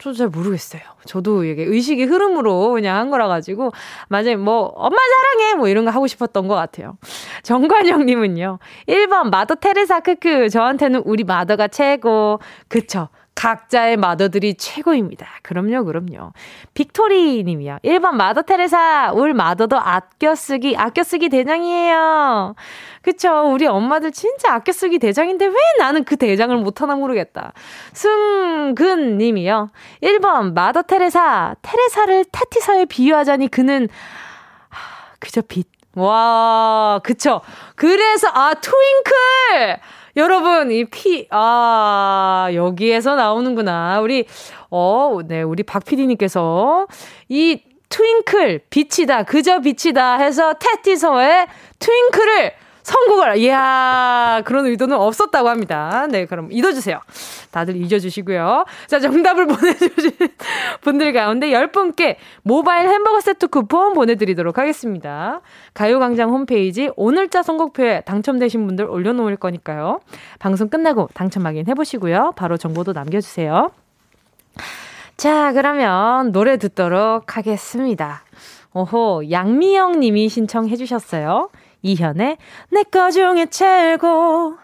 [0.00, 0.80] 저도 잘 모르겠어요.
[1.04, 3.70] 저도 이게 의식의 흐름으로 그냥 한 거라 가지고
[4.08, 4.38] 맞아요.
[4.38, 6.96] 뭐 엄마 사랑해 뭐 이런 거 하고 싶었던 것 같아요.
[7.42, 8.58] 정관영 님은요.
[8.88, 12.40] 1번 마더 테레사 크크 저한테는 우리 mother가 최고.
[12.68, 13.08] 그쵸.
[13.40, 15.26] 각자의 mother들이 최고입니다.
[15.42, 16.34] 그럼요, 그럼요.
[16.74, 17.78] 빅토리 님이요.
[17.82, 22.54] 1번 마더 테레사, 울 mother도 아껴 쓰기, 아껴 쓰기 대장이에요.
[23.00, 23.50] 그쵸.
[23.50, 27.54] 우리 엄마들 진짜 아껴 쓰기 대장인데 왜 나는 그 대장을 못하나 모르겠다.
[27.94, 29.70] 승근 님이요.
[30.02, 33.88] 1번 마더 테레사, 테레사를 테티사에 비유하자니 그는,
[34.68, 35.66] 하, 그저 빛.
[35.94, 37.40] 와, 그쵸.
[37.74, 39.80] 그래서, 아, 트윙클!
[40.16, 44.00] 여러분, 이 피, 아, 여기에서 나오는구나.
[44.00, 44.26] 우리,
[44.70, 46.86] 어, 네, 우리 박 PD님께서
[47.28, 51.46] 이 트윙클, 빛이다, 그저 빛이다 해서 테티서의
[51.78, 56.06] 트윙클을 선곡을, 이야, 그런 의도는 없었다고 합니다.
[56.10, 57.00] 네, 그럼 잊어주세요.
[57.50, 58.64] 다들 잊어주시고요.
[58.86, 60.12] 자, 정답을 보내주신
[60.80, 65.40] 분들 가운데 10분께 모바일 햄버거 세트 쿠폰 보내드리도록 하겠습니다.
[65.74, 70.00] 가요광장 홈페이지 오늘자 선곡표에 당첨되신 분들 올려놓을 거니까요.
[70.38, 72.32] 방송 끝나고 당첨 확인해보시고요.
[72.36, 73.70] 바로 정보도 남겨주세요.
[75.16, 78.22] 자, 그러면 노래 듣도록 하겠습니다.
[78.72, 81.50] 오호, 양미영 님이 신청해 주셨어요.
[81.82, 82.36] 이현의
[82.70, 84.56] 내 거 중에 최고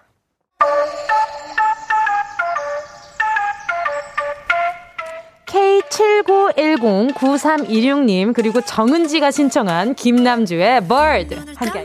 [7.06, 11.84] K79109326님 그리고 정은지가 신청한 김남주의 Bird 함께 할게요.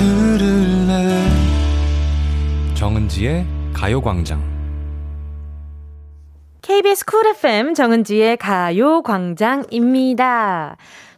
[0.00, 1.28] 들을래
[2.74, 4.42] 정은지의 가요광장
[6.62, 9.58] KBS 쿨 FM 정은지의 가요광장입니다.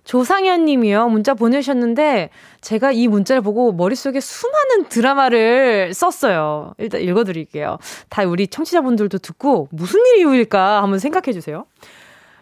[0.02, 1.10] 조상현 님이요.
[1.10, 6.74] 문자 보내셨는데, 제가 이 문자를 보고 머릿속에 수많은 드라마를 썼어요.
[6.78, 7.78] 일단 읽어 드릴게요.
[8.08, 11.66] 다 우리 청취자분들도 듣고 무슨 일이일까 한번 생각해 주세요.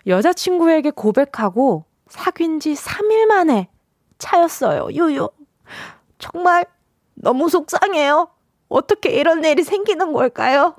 [0.06, 3.68] 여자친구에게 고백하고 사귄 지 3일 만에
[4.16, 4.88] 차였어요.
[4.92, 5.28] 유유.
[6.20, 6.64] 정말
[7.14, 8.28] 너무 속상해요.
[8.68, 10.76] 어떻게 이런 일이 생기는 걸까요?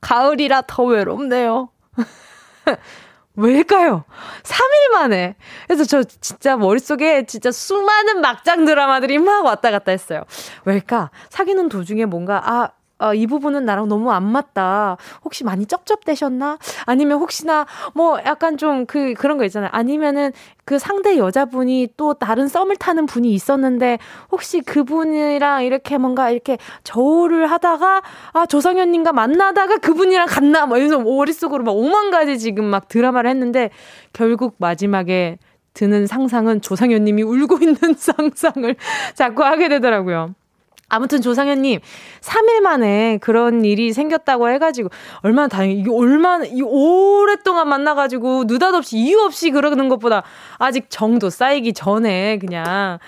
[0.00, 1.68] 가을이라 더 외롭네요.
[3.36, 4.04] 왜일까요?
[4.42, 5.34] 3일 만에.
[5.66, 10.22] 그래서 저 진짜 머릿속에 진짜 수많은 막장 드라마들이 막 왔다 갔다 했어요.
[10.64, 11.10] 왜일까?
[11.30, 14.96] 사귀는 도중에 뭔가, 아, 어, 이 부분은 나랑 너무 안 맞다.
[15.24, 16.58] 혹시 많이 쩝쩝대셨나?
[16.86, 19.70] 아니면 혹시나 뭐 약간 좀 그 그런 거 있잖아요.
[19.72, 20.32] 아니면은
[20.64, 23.98] 그 상대 여자분이 또 다른 썸을 타는 분이 있었는데
[24.30, 28.02] 혹시 그분이랑 이렇게 뭔가 이렇게 저울을 하다가
[28.32, 30.66] 아 조성현님과 만나다가 그분이랑 갔나?
[30.66, 33.70] 뭐 이러면서 머릿속으로 막 오만 가지 지금 막 드라마를 했는데
[34.12, 35.38] 결국 마지막에
[35.74, 38.76] 드는 상상은 조상현님이 울고 있는 상상을
[39.14, 40.34] 자꾸 하게 되더라고요.
[40.94, 41.80] 아무튼 조상현님,
[42.20, 44.88] 3일 만에 그런 일이 생겼다고 해가지고,
[45.22, 50.22] 얼마나 다행이, 이게 얼마나, 이 오랫동안 만나가지고, 느닷없이, 이유 없이 그러는 것보다,
[50.58, 52.98] 아직 정도 쌓이기 전에, 그냥,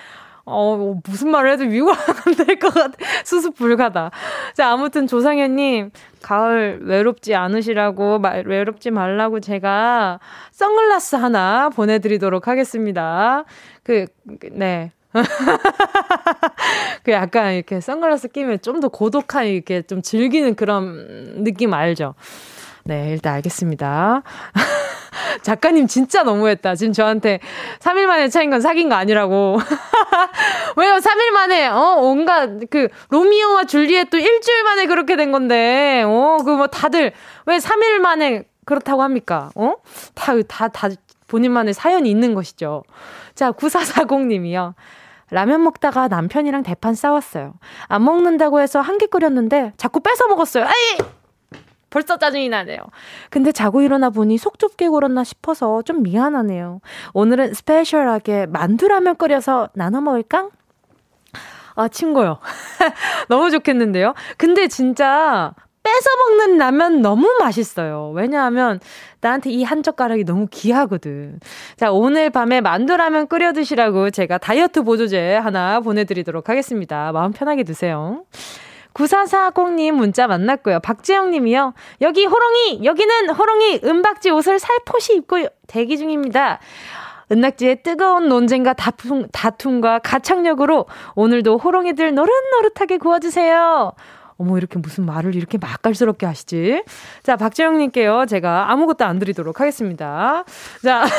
[0.49, 1.93] 어, 무슨 말을 해도 위로가
[2.25, 2.93] 안 될 것 같아.
[3.25, 4.11] 수습 불가다.
[4.53, 10.19] 자, 아무튼 조상현님, 가을 외롭지 않으시라고, 말, 외롭지 말라고 제가
[10.51, 13.43] 선글라스 하나 보내드리도록 하겠습니다.
[13.83, 14.05] 그,
[14.51, 14.91] 네.
[17.03, 22.13] 그 약간 이렇게 선글라스 끼면 좀 더 고독한 이렇게 좀 즐기는 그런 느낌 알죠?
[22.83, 24.21] 네, 일단 알겠습니다.
[25.41, 26.75] 작가님 진짜 너무했다.
[26.75, 27.39] 지금 저한테
[27.79, 29.57] 3일 만에 차인 건 사귄 거 아니라고.
[30.77, 30.93] 왜요?
[30.95, 36.67] 3일 만에, 어, 온갖, 그, 로미오와 줄리엣도 일주일 만에 그렇게 된 건데, 어, 그 뭐
[36.67, 37.11] 다들,
[37.47, 39.49] 왜 3일 만에 그렇다고 합니까?
[39.55, 39.73] 어?
[40.13, 40.89] 다, 다, 다
[41.27, 42.83] 본인만의 사연이 있는 것이죠.
[43.35, 44.73] 자, 9440님이요.
[45.29, 47.55] 라면 먹다가 남편이랑 대판 싸웠어요.
[47.87, 50.63] 안 먹는다고 해서 한 개 끓였는데 자꾸 뺏어 먹었어요.
[50.65, 50.97] 아이!
[51.89, 52.79] 벌써 짜증이 나네요.
[53.29, 56.79] 근데 자고 일어나 보니 속 좁게 굴었나 싶어서 좀 미안하네요.
[57.13, 60.49] 오늘은 스페셜하게 만두라면 끓여서 나눠 먹을까?
[61.75, 62.39] 아, 친구요.
[63.29, 64.13] 너무 좋겠는데요?
[64.37, 65.53] 근데 진짜
[65.87, 68.11] 뺏어 먹는 라면 너무 맛있어요.
[68.13, 68.79] 왜냐하면
[69.21, 71.39] 나한테 이 한 젓가락이 너무 귀하거든.
[71.77, 77.11] 자, 오늘 밤에 만두라면 끓여 드시라고 제가 다이어트 보조제 하나 보내드리도록 하겠습니다.
[77.13, 78.23] 마음 편하게 드세요.
[78.93, 80.79] 9440님 문자 만났고요.
[80.79, 81.73] 박지영 님이요.
[82.01, 86.59] 여기 호롱이, 여기는 호롱이 은박지 옷을 살포시 입고 대기 중입니다.
[87.31, 93.91] 은낙지의 뜨거운 논쟁과 다툼, 다툼과 가창력으로 오늘도 호롱이들 노릇노릇하게 구워주세요.
[94.37, 96.83] 어머, 이렇게 무슨 말을 이렇게 맛깔스럽게 하시지?
[97.23, 98.25] 자, 박재영님께요.
[98.27, 100.43] 제가 아무것도 안 드리도록 하겠습니다.
[100.83, 101.05] 자.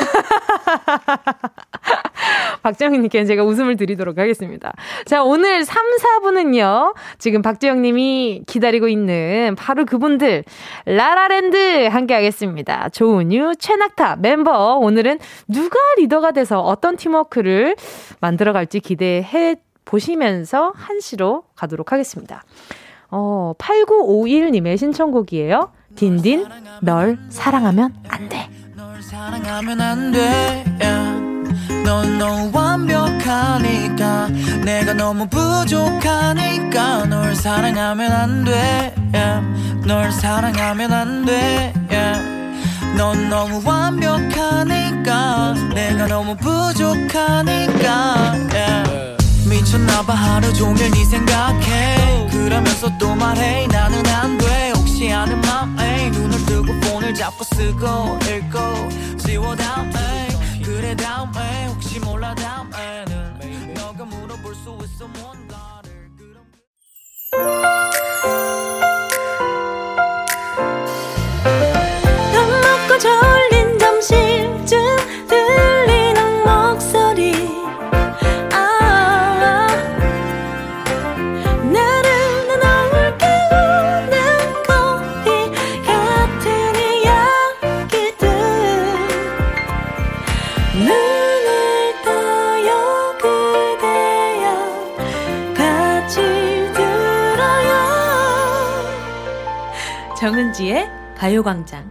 [2.63, 4.73] 박재영님께 제가 웃음을 드리도록 하겠습니다.
[5.05, 5.75] 자, 오늘 3,
[6.21, 6.95] 4분은요.
[7.17, 10.43] 지금 박재영님이 기다리고 있는 바로 그분들,
[10.85, 12.89] 라라랜드 함께 하겠습니다.
[12.89, 14.75] 조은유, 최낙타 멤버.
[14.77, 17.75] 오늘은 누가 리더가 돼서 어떤 팀워크를
[18.19, 19.55] 만들어갈지 기대해
[19.85, 22.43] 보시면서 한시로 가도록 하겠습니다.
[23.11, 25.71] 어, 8951님의 신청곡이에요.
[25.95, 26.45] 딘딘,
[26.81, 28.49] 널 사랑하면 안 돼.
[29.01, 30.63] 사랑하면 안 돼.
[31.83, 34.27] 넌 너무 완벽하니까
[34.63, 38.93] 내가 너무 부족하니까 널 사랑하면 안 돼.
[39.85, 41.73] 널 사랑하면 안 돼.
[42.95, 48.33] 넌 너무 완벽하니까 내가 너무 부족하니까
[49.69, 52.27] 미쳤나봐 하루 종일 네 생각해.
[52.31, 53.67] 그러면서 또 말해.
[53.67, 54.71] 나는 안 돼.
[54.75, 59.93] 혹시 아는 맘에 눈을 뜨고 폰을 잡고 쓰고 읽고 지워 다음에
[60.63, 66.43] 그래 다음에 혹시 몰라 다음에는 너가 물어볼 수 있어 뭔가를 그럼
[100.59, 101.89] 정은지의 가요광장.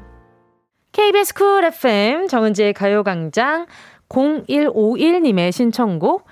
[0.93, 3.67] KBS 쿨 FM 정은지의 가요광장
[4.11, 6.27] 0151님의 신청곡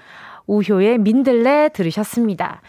[0.46, 2.60] 우효의 민들레 들으셨습니다.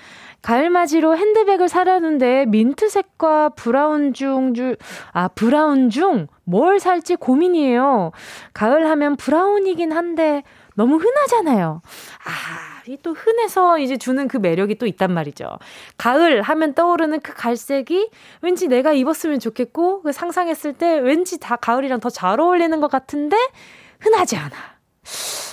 [0.41, 4.77] 가을맞이로 핸드백을 사려는데 민트색과 브라운 중, 줄,
[5.11, 8.11] 아, 브라운 중 뭘 살지 고민이에요.
[8.53, 10.43] 가을 하면 브라운이긴 한데
[10.77, 11.81] 너무 흔하잖아요.
[12.25, 15.45] 아, 이 또 흔해서 이제 주는 그 매력이 또 있단 말이죠.
[15.97, 18.09] 가을 하면 떠오르는 그 갈색이
[18.41, 23.35] 왠지 내가 입었으면 좋겠고 그 상상했을 때 왠지 다 가을이랑 더 잘 어울리는 것 같은데
[23.99, 24.55] 흔하지 않아.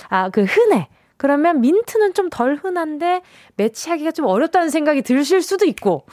[0.09, 0.87] 아, 그 흔해.
[1.17, 3.21] 그러면 민트는 좀 덜 흔한데
[3.55, 6.05] 매치하기가 좀 어렵다는 생각이 드실 수도 있고.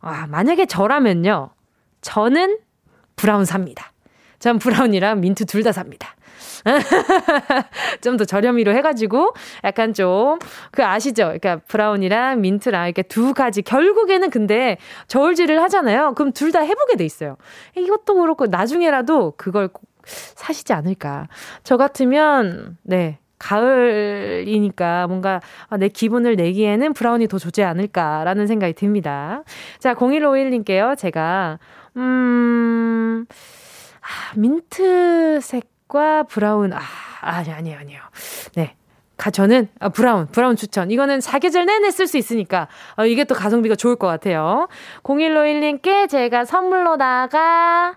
[0.00, 1.50] 아, 만약에 저라면요.
[2.02, 2.58] 저는
[3.16, 3.92] 브라운 삽니다.
[4.38, 6.14] 전 브라운이랑 민트 둘 다 삽니다.
[8.00, 9.32] 좀 더 저렴이로 해가지고
[9.64, 10.38] 약간 좀
[10.72, 11.24] 그 아시죠?
[11.24, 14.76] 그러니까 브라운이랑 민트랑 이렇게 두 가지 결국에는 근데
[15.08, 16.14] 저울질을 하잖아요.
[16.14, 17.36] 그럼 둘 다 해보게 돼 있어요.
[17.76, 21.28] 이것도 그렇고 나중에라도 그걸 꼭 사시지 않을까.
[21.64, 25.40] 저 같으면 네 가을이니까 뭔가
[25.78, 29.42] 내 기분을 내기에는 브라운이 더 좋지 않을까라는 생각이 듭니다.
[29.80, 30.96] 자, 0151님께요.
[30.96, 31.58] 제가,
[31.96, 33.26] 음,
[34.00, 36.72] 아, 민트색 과 브라운.
[36.72, 36.80] 아,
[37.20, 38.00] 아니, 아니, 아니요.
[38.56, 38.74] 네.
[39.16, 40.90] 가, 저는, 아, 브라운, 브라운 추천.
[40.90, 44.66] 이거는 사계절 내내 쓸 수 있으니까, 어, 이게 또 가성비가 좋을 것 같아요.
[45.04, 47.94] 0151님께 제가 선물로다가,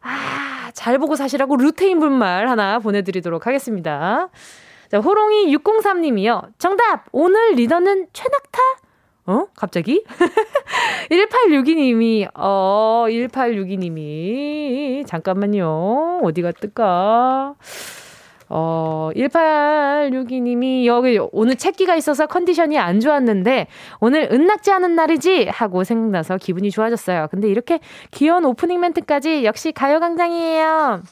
[0.00, 4.30] 아, 잘 보고 사시라고 루테인 분말 하나 보내드리도록 하겠습니다.
[4.90, 6.58] 자, 호롱이 603님이요.
[6.58, 7.04] 정답!
[7.12, 8.58] 오늘 리더는 최낙타?
[9.28, 9.46] 어?
[9.54, 10.02] 갑자기?
[11.10, 16.20] 1862님이, 어, 1862님이, 잠깐만요.
[16.22, 17.54] 어디가 뜰까?
[18.48, 23.66] 어, 1862님이 여기 오늘 책기가 있어서 컨디션이 안 좋았는데
[24.00, 27.28] 오늘 은낙지 하는 날이지 하고 생각나서 기분이 좋아졌어요.
[27.30, 27.80] 근데 이렇게
[28.10, 31.02] 귀여운 오프닝 멘트까지 역시 가요광장이에요.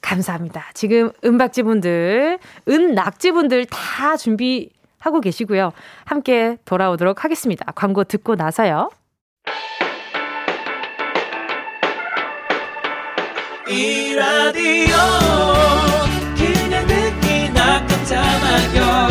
[0.00, 0.70] 감사합니다.
[0.72, 4.70] 지금 은박지 분들, 은낙지 분들 다 준비
[5.02, 5.72] 하고 계시고요.
[6.04, 7.66] 함께 돌아오도록 하겠습니다.
[7.72, 8.88] 광고 듣고 나서요.
[13.68, 14.96] 이 라디오
[16.36, 19.08] 그냥 듣기나 깜짝마요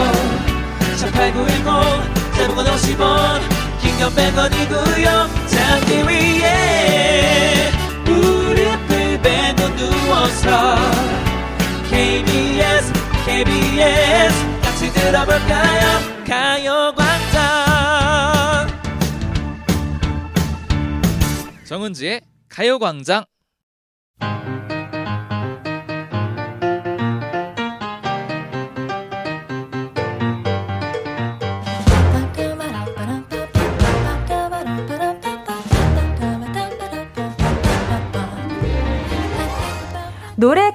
[0.98, 3.42] 18910 대목원 50원
[3.82, 7.72] 긴건 100원이고요 잠기 위에
[8.06, 10.76] 무릎을 베고 누워서
[11.90, 12.94] KBS
[13.26, 14.51] KBS
[14.94, 16.24] 들어볼까요?
[16.28, 17.42] 가요광장.
[21.66, 23.26] 정은지의 가요광장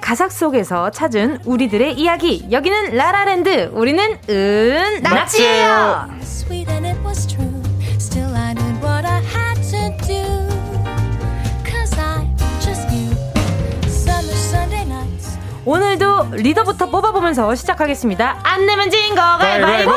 [0.07, 2.47] 가사 속에서 찾은 우리들의 이야기.
[2.49, 3.71] 여기는 라라랜드.
[3.73, 6.07] 우리는 은 낙지예요.
[15.65, 18.39] 오늘도 리더부터 뽑아보면서 시작하겠습니다.
[18.43, 19.91] 안 내면 진거 가위바위보!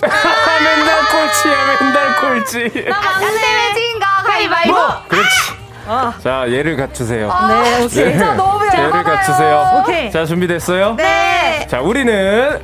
[0.00, 2.58] 맨날 꼴찌야, 맨날 꼴찌.
[2.90, 4.74] 안 내면 진거 가위바위보!
[5.06, 5.56] 그렇지.
[5.86, 6.12] 어.
[6.20, 7.30] 자, 얘를 갖추세요.
[7.30, 7.88] 아, 네, 오케이.
[7.88, 9.80] 진짜 너무 얘를 갖추세요.
[9.80, 10.10] 오케이.
[10.10, 10.94] 자, 준비됐어요?
[10.96, 11.66] 네.
[11.68, 12.12] 자, 우리는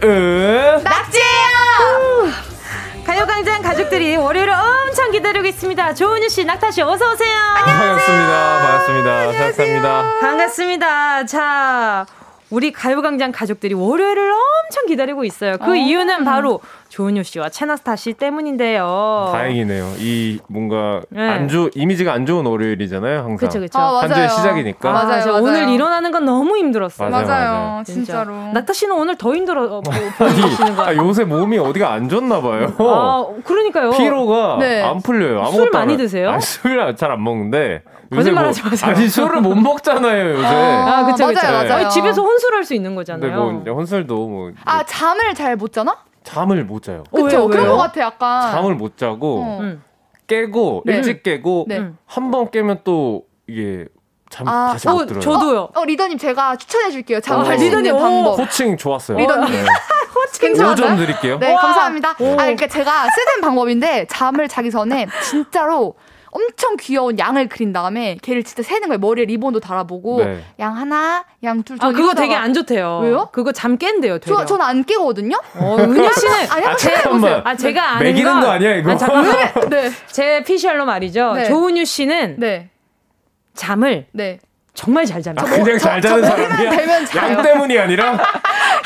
[0.03, 2.33] 은 낙지예요.
[3.05, 5.95] 가요광장 가족들이 월요일을 엄청 기다리고 있습니다.
[5.95, 7.37] 조은유 씨, 낙타 씨, 어서 오세요.
[7.57, 7.97] 안녕하세요.
[7.97, 8.59] 반갑습니다.
[8.63, 9.33] 반갑습니다.
[9.33, 10.03] 반갑습니다.
[10.21, 11.27] 반갑습니다.
[11.27, 12.07] 자,
[12.51, 15.57] 우리 가요광장 가족들이 월요일을 엄청 기다리고 있어요.
[15.59, 15.75] 그 어.
[15.75, 16.61] 이유는 바로
[16.93, 19.31] 조은유 씨와 채나스타 씨 때문인데요.
[19.33, 19.95] 다행이네요.
[19.99, 21.27] 이 뭔가 네.
[21.27, 23.21] 안좋 이미지가 안 좋은 월요일이잖아요.
[23.21, 23.37] 항상.
[23.39, 23.79] 그렇죠, 그렇죠.
[23.79, 24.91] 아, 한 주의 시작이니까.
[24.91, 27.09] 아, 맞아요, 맞아요, 오늘 일어나는 건 너무 힘들었어요.
[27.09, 27.83] 맞아요, 맞아요.
[27.87, 28.35] 진짜 로.
[28.53, 30.83] 나타 씨는 오늘 더 힘들어 보이시는 거.
[30.83, 32.75] 아, 요새 몸이 어디가 안 좋나 봐요.
[32.79, 33.93] 아, 그러니까요.
[33.93, 34.83] 피로가 네.
[34.83, 35.47] 안 풀려요.
[35.47, 36.39] 술 많이 드세요?
[36.41, 37.85] 술잘안 먹는데.
[38.15, 38.91] 거짓말하지 뭐, 마세요.
[38.95, 40.47] 아니 술을 못 먹잖아요 요새.
[40.47, 41.41] 아, 그쵸, 그쵸.
[41.41, 41.89] 맞아요, 맞아요.
[41.89, 43.47] 집에서 혼술할 수 있는 거잖아요.
[43.47, 44.51] 근데 뭐 혼술도 뭐.
[44.67, 45.97] 아 잠을 잘 못 자나?
[46.25, 47.05] 잠을 못 자요.
[47.15, 48.53] 그쵸, 그런 것 같아, 약간.
[48.53, 49.77] 잠을 못 자고, 어.
[50.27, 50.97] 깨고, 네.
[50.97, 51.91] 일찍 깨고, 네.
[52.07, 53.87] 한번 깨면 또, 이게,
[54.31, 55.21] 잠 아, 다시 못 어, 들어요.
[55.21, 55.61] 저도요.
[55.61, 57.21] 어, 어, 리더님 제가 추천해 줄게요.
[57.21, 58.37] 잠을 수 있는 방법.
[58.37, 59.19] 코칭 좋았어요.
[59.19, 59.53] 리더님.
[59.53, 59.65] 네.
[60.43, 60.75] 괜찮아요?
[60.75, 61.39] 5점 드릴게요.
[61.39, 62.17] 네, 감사합니다.
[62.19, 62.33] 오.
[62.33, 65.95] 아, 그러니까 제가 쓰는 방법인데 잠을 자기 전에 진짜로
[66.33, 68.99] 엄청 귀여운 양을 그린 다음에 걔를 진짜 세는 거예요.
[68.99, 70.43] 머리에 리본도 달아보고 네.
[70.59, 71.77] 양 하나, 양 둘.
[71.81, 73.01] 아 그거 되게 안 좋대요.
[73.03, 73.29] 왜요?
[73.33, 74.19] 그거 잠 깬대요.
[74.19, 74.39] 되려.
[74.39, 75.37] 저, 저는 안 깨거든요.
[75.57, 77.43] 어, 은희 씨는 아니 아, 잠깐만.
[77.45, 78.93] 아 제가 아는 매기는 거, 거 아니야 이거?
[78.93, 79.69] 아, 잠깐만.
[79.69, 79.91] 네.
[80.11, 81.35] 제 피셜로 말이죠.
[81.35, 81.45] 네.
[81.45, 82.71] 조은유 씨는 네.
[83.55, 84.41] 잠을 네.
[84.75, 85.47] 정말 잘 잡니다.
[85.47, 86.71] 아, 그냥 잘 자는 사람이야?
[86.71, 88.19] 되면 양 때문이 아니라?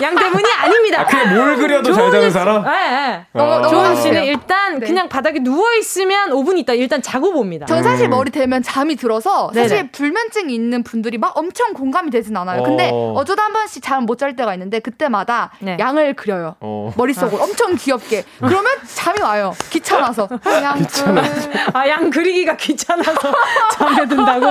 [0.02, 1.00] 양 때문이 아닙니다.
[1.00, 2.62] 아, 그냥 뭘 그려도 잘 자는 사람?
[2.64, 3.24] 네, 네.
[3.40, 3.62] 아.
[3.68, 4.86] 조은 씨는 일단 네.
[4.86, 7.66] 그냥 바닥에 누워있으면 5분 있다 일단 자고 봅니다.
[7.66, 8.10] 전 사실 음.
[8.10, 9.90] 머리 대면 잠이 들어서 사실 네네.
[9.92, 12.62] 불면증이 있는 분들이 막 엄청 공감이 되진 않아요.
[12.62, 13.14] 근데 어.
[13.16, 15.76] 어쩌다 한 번씩 잠 못 잘 때가 있는데 그때마다 네.
[15.78, 16.56] 양을 그려요.
[16.60, 16.92] 어.
[16.96, 17.44] 머릿속으로 아.
[17.44, 18.24] 엄청 귀엽게.
[18.38, 19.54] 그러면 잠이 와요.
[19.70, 20.28] 귀찮아서.
[20.62, 21.48] 양, 귀찮아서.
[21.74, 23.12] 아, 양 그리기가 귀찮아서
[23.76, 24.46] 잠에 든다고?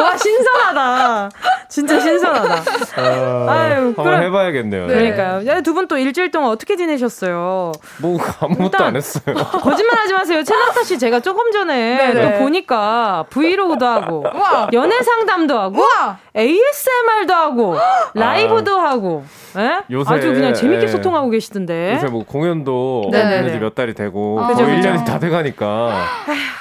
[0.00, 1.30] 와, 신선하다.
[1.68, 2.54] 진짜 신선하다.
[2.96, 4.85] 아, 아유, 한번 그럼, 해봐야겠네요.
[4.86, 4.94] 네.
[4.94, 5.62] 그러니까요.
[5.62, 7.72] 두 분 또 일주일 동안 어떻게 지내셨어요?
[8.00, 9.34] 뭐 아무것도 안 했어요.
[9.62, 10.42] 거짓말하지 마세요.
[10.42, 12.32] 채나타 씨 제가 조금 전에 네네.
[12.32, 14.68] 또 보니까 브이로그도 하고 우와.
[14.72, 16.18] 연애 상담도 하고 우와.
[16.36, 17.76] ASMR도 하고
[18.14, 18.90] 라이브도 아.
[18.90, 19.24] 하고
[19.58, 19.80] 예?
[19.90, 20.86] 요새 아주 그냥 재밌게 예.
[20.88, 21.94] 소통하고 계시던데.
[21.94, 24.48] 요새 뭐 공연도 이제 몇 달이 되고 아.
[24.52, 26.06] 거의 1년이 다 돼가니까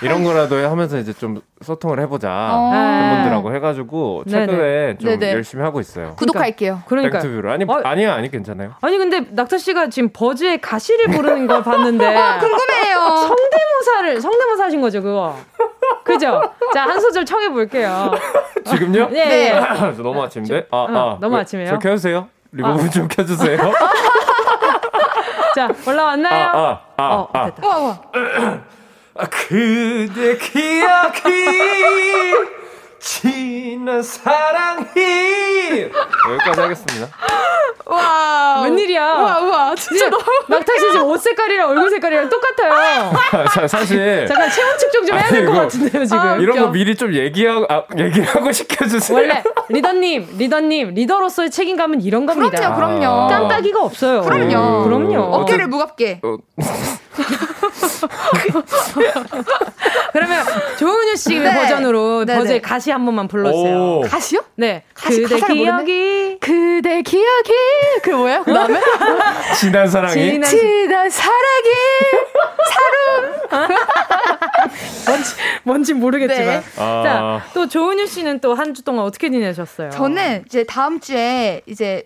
[0.02, 2.72] 이런 거라도 하면서 이제 좀 소통을 해보자 어.
[2.72, 4.98] 팬분들하고 해가지고 최근에.
[4.98, 5.34] 좀 네네.
[5.34, 6.14] 열심히 하고 있어요.
[6.18, 6.82] 구독할게요.
[6.88, 8.72] 그러니까 땡투뷰로 아니 어, 아니야 아니 괜찮아요.
[8.82, 12.98] 아니 근데 낙타 씨가 지금 버즈의 가시를 부르는 걸 봤는데 어, 궁금해요.
[13.28, 15.36] 성대모사를 성대모사 하신 거죠 그거.
[16.04, 16.42] 그죠?
[16.74, 18.12] 자 한 소절 청해 볼게요.
[18.66, 19.10] 지금요?
[19.10, 19.26] 네.
[19.54, 19.60] 네.
[19.98, 20.68] 너무 아침인데?
[20.72, 21.70] 아, 아 너무 아침이에요.
[21.70, 22.28] 저 켜주세요.
[22.56, 22.90] reverb 아.
[22.90, 23.58] 좀 켜주세요.
[25.56, 26.46] 자 올라왔나요?
[26.48, 27.46] 아, 아, 아, 어, 아.
[27.46, 27.68] 됐다.
[29.18, 31.22] 아, 그대 기억이
[33.06, 34.84] 지난 사랑이
[36.28, 37.08] 여기까지 하겠습니다.
[37.86, 39.14] 와와 웬일이야?
[39.14, 43.14] 우와 우와 진짜 너무 막타 씨 지금 옷 색깔이랑 얼굴 색깔이랑 똑같아요.
[43.68, 46.20] 사실 잠깐 체온 측정 좀 해야 될 것 같은데요 지금.
[46.20, 49.16] 아, 이런 거 미리 좀 얘기하고 아, 얘기하고 시켜주세요.
[49.16, 52.74] 원래 리더님 리더님 리더로서의 책임감은 이런 겁니다.
[52.74, 53.28] 그럼요 그럼요.
[53.30, 54.24] 깜빡이가 없어요.
[54.24, 54.84] 그럼요.
[54.86, 55.22] 그럼요.
[55.22, 56.22] 어깨를 무겁게.
[56.24, 56.38] 어.
[60.14, 60.46] 그러면
[60.78, 61.54] 조은유 씨 네.
[61.54, 62.62] 버전으로 네, 버즈의 네.
[62.62, 64.02] 가시 한 번만 불러주세요.
[64.10, 64.42] 가시요?
[64.56, 64.84] 네.
[64.94, 67.52] 가시 그대 기억이 그대 기억이
[68.02, 68.44] 그 뭐야?
[68.44, 68.80] 그다음에
[69.60, 71.70] 지난 사랑이 지난, 지난 사랑이
[72.72, 73.36] 사랑
[75.06, 76.64] 뭔지 뭔지 모르겠지만 네.
[76.78, 77.42] 아.
[77.48, 79.90] 자또 조은유 씨는 또 한 주 동안 어떻게 지내셨어요?
[79.92, 82.04] 저는 이제 다음 주에 이제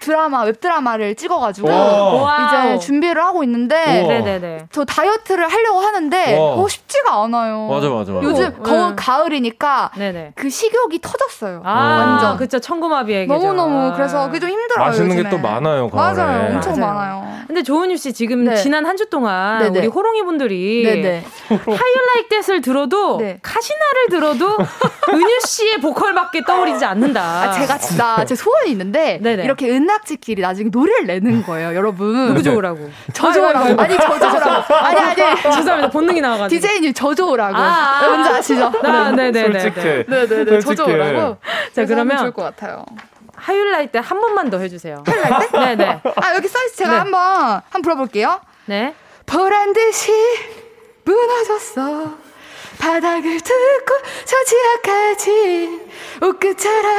[0.00, 4.66] 드라마 웹드라마를 찍어가지고 이제 준비를 하고 있는데 네네네.
[4.70, 7.66] 저 다이어트를 하려고 하는데 어, 쉽지가 않아요.
[7.68, 8.12] 맞아 맞아.
[8.12, 8.26] 맞아.
[8.26, 8.62] 요즘 어.
[8.62, 10.32] 거, 가을이니까 네네.
[10.34, 11.62] 그 식욕이 터졌어요.
[11.64, 11.72] 아,
[12.06, 14.86] 완전 그쵸 천고마비의 너무 너무 그래서 그게 좀 힘들어요.
[14.86, 15.90] 맛있는 게 또 많아요.
[15.90, 16.16] 가을에.
[16.22, 16.94] 맞아요, 엄청 맞아요.
[16.94, 17.28] 많아요.
[17.46, 18.54] 근데 조은유 씨 지금 네.
[18.56, 19.78] 지난 한 주 동안 네네.
[19.78, 20.84] 우리 호롱이 분들이
[21.48, 23.38] 하이라이트 댄스를 들어도 네.
[23.42, 24.56] 카시나를 들어도
[25.12, 27.20] 은유 씨의 보컬밖에 떠오르지 않는다.
[27.22, 29.44] 아, 제가 진짜 제 소원이 있는데 네네.
[29.44, 32.28] 이렇게 은 은낙지끼리 나중에 노래를 내는 거예요, 여러분.
[32.28, 32.90] 누구 좋으라고?
[33.14, 33.80] 저 좋으라고.
[33.80, 34.74] 아니, 저 좋으라고.
[34.74, 35.42] 아니, 아니.
[35.42, 35.90] 죄송합니다.
[35.90, 36.60] 본능이 나와가지고.
[36.60, 37.56] DJ님 저 좋으라고.
[37.56, 37.60] 아,
[38.02, 38.72] 아, 뭔지 아시죠?
[38.82, 39.60] 아, 네네네.
[39.60, 40.04] 솔직해.
[40.06, 40.60] 네네네.
[40.60, 41.36] 저 좋으라고.
[41.72, 42.18] 자, 그러면.
[42.18, 42.84] 좋을 것 같아요.
[43.34, 45.02] 하율라이 때 한 번만 더 해주세요.
[45.06, 45.58] 하율라이 때?
[45.76, 46.00] 네네.
[46.16, 46.74] 아, 여기 써있어.
[46.76, 46.96] 제가 네.
[46.98, 47.20] 한 번,
[47.70, 48.40] 한번 불어볼게요.
[48.66, 48.94] 네.
[49.26, 50.12] 보란 듯이
[51.04, 52.14] 무너졌어.
[52.78, 55.80] 바닥을 뚫고 저 지하까지
[56.22, 56.92] 옷끝처럼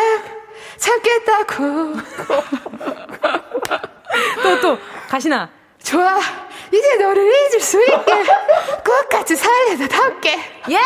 [0.79, 1.93] 참겠다고.
[4.41, 4.77] 또, 또,
[5.07, 5.47] 가시나.
[5.83, 6.19] 좋아.
[6.71, 7.95] 이제 너를 잊을 수 있게.
[8.83, 10.39] 끝까지 살려다 닿게.
[10.71, 10.79] 예!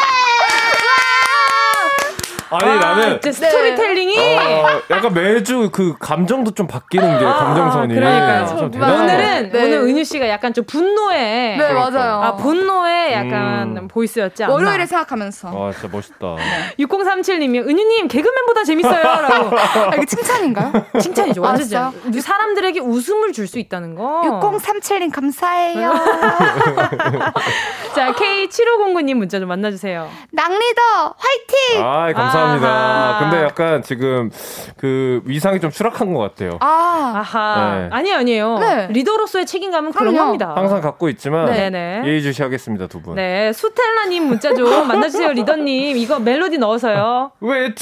[2.53, 3.31] 아니 와, 나는 네.
[3.31, 8.69] 스토리텔링이 어, 약간 매주 그 감정도 좀 바뀌는 게 아, 감정선이 그러니까요.
[9.01, 9.63] 오늘은 네.
[9.63, 12.21] 오늘 은유 씨가 약간 좀 분노에 네 맞아요.
[12.21, 13.87] 아 분노의 약간 음.
[13.87, 14.53] 보이스였지 않나.
[14.53, 15.57] 월요일에 생각하면서.
[15.57, 16.35] 와 진짜 멋있다.
[16.79, 19.57] 6037님이 은유님 개그맨보다 재밌어요라고.
[19.57, 20.71] 아, 이게 칭찬인가요?
[21.01, 21.41] 칭찬이죠.
[21.41, 24.21] 완전 사람들에게 웃음을 줄 수 있다는 거.
[24.41, 25.93] 6037님 감사해요.
[27.93, 30.09] 자 K7509님 문자 좀 만나주세요.
[30.31, 30.81] 낭리더
[31.17, 31.83] 화이팅.
[31.85, 32.42] 아 감사.
[32.43, 32.67] 감사합니다.
[32.69, 33.19] 아하.
[33.19, 34.29] 근데 약간 지금
[34.77, 36.57] 그 위상이 좀 추락한 것 같아요.
[36.61, 37.75] 아, 아하.
[37.75, 37.89] 네.
[37.91, 38.59] 아니에요, 아니에요.
[38.59, 38.87] 네.
[38.91, 40.53] 리더로서의 책임감은 그런 겁니다.
[40.55, 42.03] 항상 갖고 있지만 네네.
[42.05, 43.15] 예의주시하겠습니다, 두 분.
[43.15, 45.97] 네, 수텔라님 문자 좀 만나주세요, 리더님.
[45.97, 47.31] 이거 멜로디 넣어서요.
[47.41, 47.73] 왜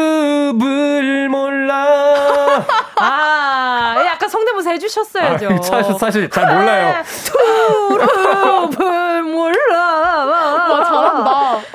[0.00, 2.64] 투릅을 몰라?
[3.00, 5.48] 아, 약간 성대모사 해주셨어야죠.
[5.50, 6.94] 아, 사실, 사실 잘 몰라요.
[6.96, 8.99] 와, 잘한다.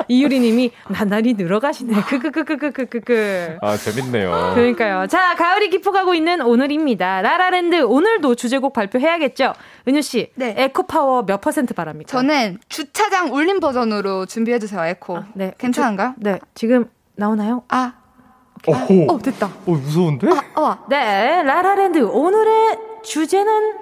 [0.07, 2.01] 이유리님이 나날이 늘어가시네.
[2.01, 3.57] 크크크크크크크크.
[3.61, 4.51] 아 재밌네요.
[4.55, 5.07] 그러니까요.
[5.07, 7.21] 자 가을이 깊어가고 있는 오늘입니다.
[7.21, 9.53] 라라랜드 오늘도 주제곡 발표해야겠죠.
[9.87, 10.53] 은유 씨, 네.
[10.57, 12.09] 에코 파워 몇 퍼센트 바랍니까?
[12.09, 14.83] 저는 주차장 울림 버전으로 준비해 주세요.
[14.85, 15.17] 에코.
[15.17, 15.53] 아, 네.
[15.57, 16.13] 괜찮은가요?
[16.17, 16.39] 주, 네.
[16.53, 17.63] 지금 나오나요?
[17.69, 17.93] 아.
[18.67, 19.45] 아, 어 됐다.
[19.45, 20.27] 어 무서운데?
[20.27, 20.77] 아, 어.
[20.89, 23.73] 네, 라라랜드 오늘의 주제는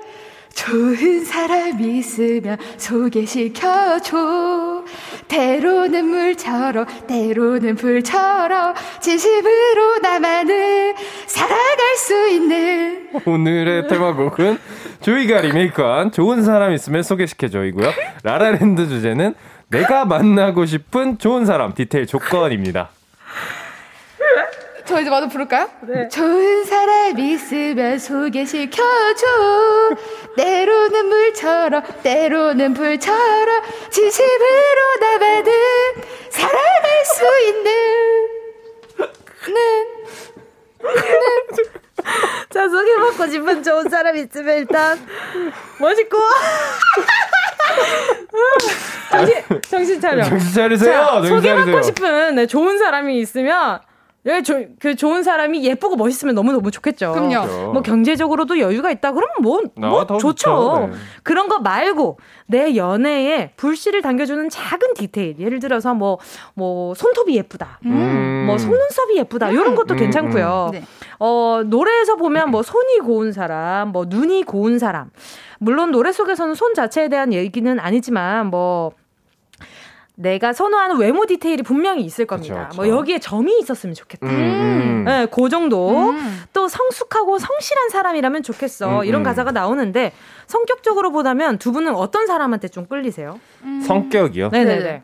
[0.53, 4.83] 좋은 사람 있으면 소개시켜줘.
[5.27, 10.95] 때로는 물처럼, 때로는 불처럼, 진심으로 나만을
[11.25, 13.09] 살아갈 수 있는.
[13.25, 14.57] 오늘의 테마곡은
[15.01, 17.91] 조이가 리메이크한 좋은 사람 있으면 소개시켜줘이고요.
[18.23, 19.33] 라라랜드 주제는
[19.69, 22.89] 내가 만나고 싶은 좋은 사람 디테일 조건입니다.
[24.85, 25.69] 저 이제 마저 부를까요?
[25.81, 26.07] 네.
[26.09, 29.25] 좋은 사람 있으면 소개시켜줘.
[30.35, 35.51] 때로는 물처럼, 때로는 불처럼, 진심으로 나만은
[36.29, 37.71] 살아갈 수 있는.
[39.47, 39.87] 는.
[42.49, 44.99] 자, 소개받고 싶은 좋은 사람 있으면 일단,
[45.79, 46.17] 멋있고.
[49.11, 50.23] 정신, 정신 차려.
[50.25, 50.91] 정신 차리세요.
[50.93, 51.81] 자, 정신 소개받고 차리세요.
[51.83, 53.79] 싶은 네, 좋은 사람이 있으면
[54.25, 57.11] 예, 조, 그 좋은 사람이 예쁘고 멋있으면 너무너무 좋겠죠.
[57.11, 57.41] 그럼요.
[57.41, 57.71] 그렇죠.
[57.73, 59.11] 뭐 경제적으로도 여유가 있다.
[59.11, 60.19] 그러면 뭐, 뭐 좋죠.
[60.19, 60.89] 좋죠.
[60.91, 60.97] 네.
[61.23, 65.39] 그런 거 말고 내 연애에 불씨를 당겨주는 작은 디테일.
[65.39, 66.19] 예를 들어서 뭐,
[66.53, 67.79] 뭐, 손톱이 예쁘다.
[67.85, 68.45] 음.
[68.47, 69.49] 뭐, 속눈썹이 예쁘다.
[69.49, 69.53] 음.
[69.53, 70.71] 이런 것도 음, 괜찮고요.
[70.73, 70.79] 음.
[70.79, 70.83] 네.
[71.19, 75.09] 어, 노래에서 보면 뭐, 손이 고운 사람, 뭐, 눈이 고운 사람.
[75.59, 78.93] 물론 노래 속에서는 손 자체에 대한 얘기는 아니지만 뭐,
[80.15, 82.67] 내가 선호하는 외모 디테일이 분명히 있을 겁니다.
[82.67, 82.81] 그쵸, 그쵸.
[82.81, 84.27] 뭐 여기에 점이 있었으면 좋겠다.
[84.27, 85.03] 음, 음.
[85.05, 86.09] 네, 그 정도.
[86.11, 86.43] 음.
[86.53, 88.99] 또 성숙하고 성실한 사람이라면 좋겠어.
[88.99, 89.23] 음, 이런 음.
[89.23, 90.13] 가사가 나오는데
[90.45, 93.39] 성격적으로 보다면 두 분은 어떤 사람한테 좀 끌리세요?
[93.63, 93.81] 음.
[93.81, 94.49] 성격이요?
[94.49, 95.03] 네네네.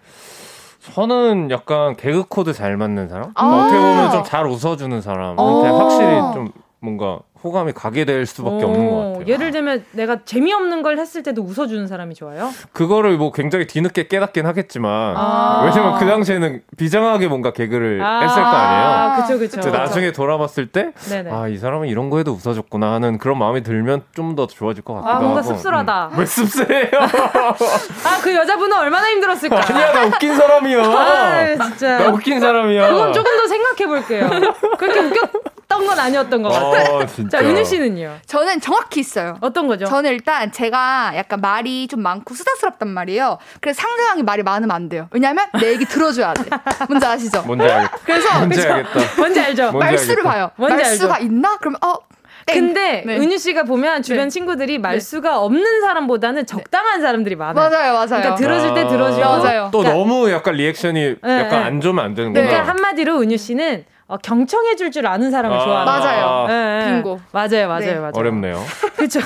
[0.93, 3.31] 저는 약간 개그 코드 잘 맞는 사람?
[3.35, 5.35] 아~ 어떻게 보면 좀 잘 웃어주는 사람.
[5.37, 5.63] 어.
[5.63, 6.51] 확실히 좀
[6.81, 9.27] 뭔가 호감이 가게 될 수밖에 오, 없는 것 같아요.
[9.27, 12.49] 예를 들면 내가 재미없는 걸 했을 때도 웃어주는 사람이 좋아요?
[12.73, 18.41] 그거를 뭐 굉장히 뒤늦게 깨닫긴 하겠지만 아~ 왜냐면 그 당시에는 비장하게 뭔가 개그를 아~ 했을
[18.41, 18.85] 거 아니에요.
[18.85, 19.69] 아, 그쵸, 그쵸.
[19.71, 20.91] 나중에 돌아봤을 때,
[21.31, 25.09] 아, 이 사람은 이런 거에도 웃어줬구나 하는 그런 마음이 들면 좀 더 좋아질 것 같기도
[25.11, 25.53] 아, 뭔가 하고.
[25.55, 26.09] 씁쓸하다.
[26.13, 26.19] 음.
[26.19, 26.91] 왜 씁쓸해요?
[28.05, 29.61] 아, 그 여자분은 얼마나 힘들었을까?
[29.67, 30.83] 아니야, 나 웃긴 사람이야.
[30.83, 31.97] 아, 진짜.
[31.97, 32.89] 나 웃긴 사람이야.
[32.89, 34.29] 그건 조금 더 생각해 볼게요.
[34.77, 36.95] 그렇게 웃겼 건 아니었던 것 같아요.
[36.95, 38.17] 어, 자, 윤희 씨는요?
[38.25, 39.37] 저는 정확히 있어요.
[39.41, 39.85] 어떤 거죠?
[39.85, 43.37] 저는 일단 제가 약간 말이 좀 많고 수다스럽단 말이에요.
[43.61, 45.07] 그래서 상대방이 말이 많으면 안 돼요.
[45.11, 46.49] 왜냐면 내 얘기 들어줘야 돼.
[46.87, 47.43] 뭔지 아시죠?
[47.43, 47.97] 뭔지 알겠다.
[48.03, 48.99] 그래서 뭔지 알겠다.
[49.17, 49.71] 뭔지 알죠?
[49.71, 50.23] 말수를.
[50.23, 50.51] 봐요.
[50.55, 51.25] 뭔지 말수가 알죠?
[51.25, 51.57] 있나?
[51.57, 51.97] 그러면 어
[52.45, 53.17] 근데 네.
[53.17, 54.29] 은유 씨가 보면 주변 네.
[54.29, 54.77] 친구들이 네.
[54.79, 55.35] 말수가 네.
[55.35, 57.69] 없는 사람보다는 적당한 사람들이 많아요.
[57.69, 58.07] 맞아요, 맞아요.
[58.07, 59.69] 그러니까 들어줄 때 들어주고 아, 맞아요.
[59.71, 62.47] 또 그러니까, 너무 약간 리액션이 네, 약간 안 좋으면 안 되는 거예요.
[62.47, 66.47] 그러니까 한마디로 은유 씨는 어, 경청해 줄 줄 아는 사람을 아~ 좋아하는 맞아요.
[66.47, 67.19] 네, 빙고.
[67.31, 67.95] 맞아요, 맞아요, 네.
[67.95, 68.11] 맞아요.
[68.15, 68.65] 어렵네요.
[68.97, 69.19] 그렇죠.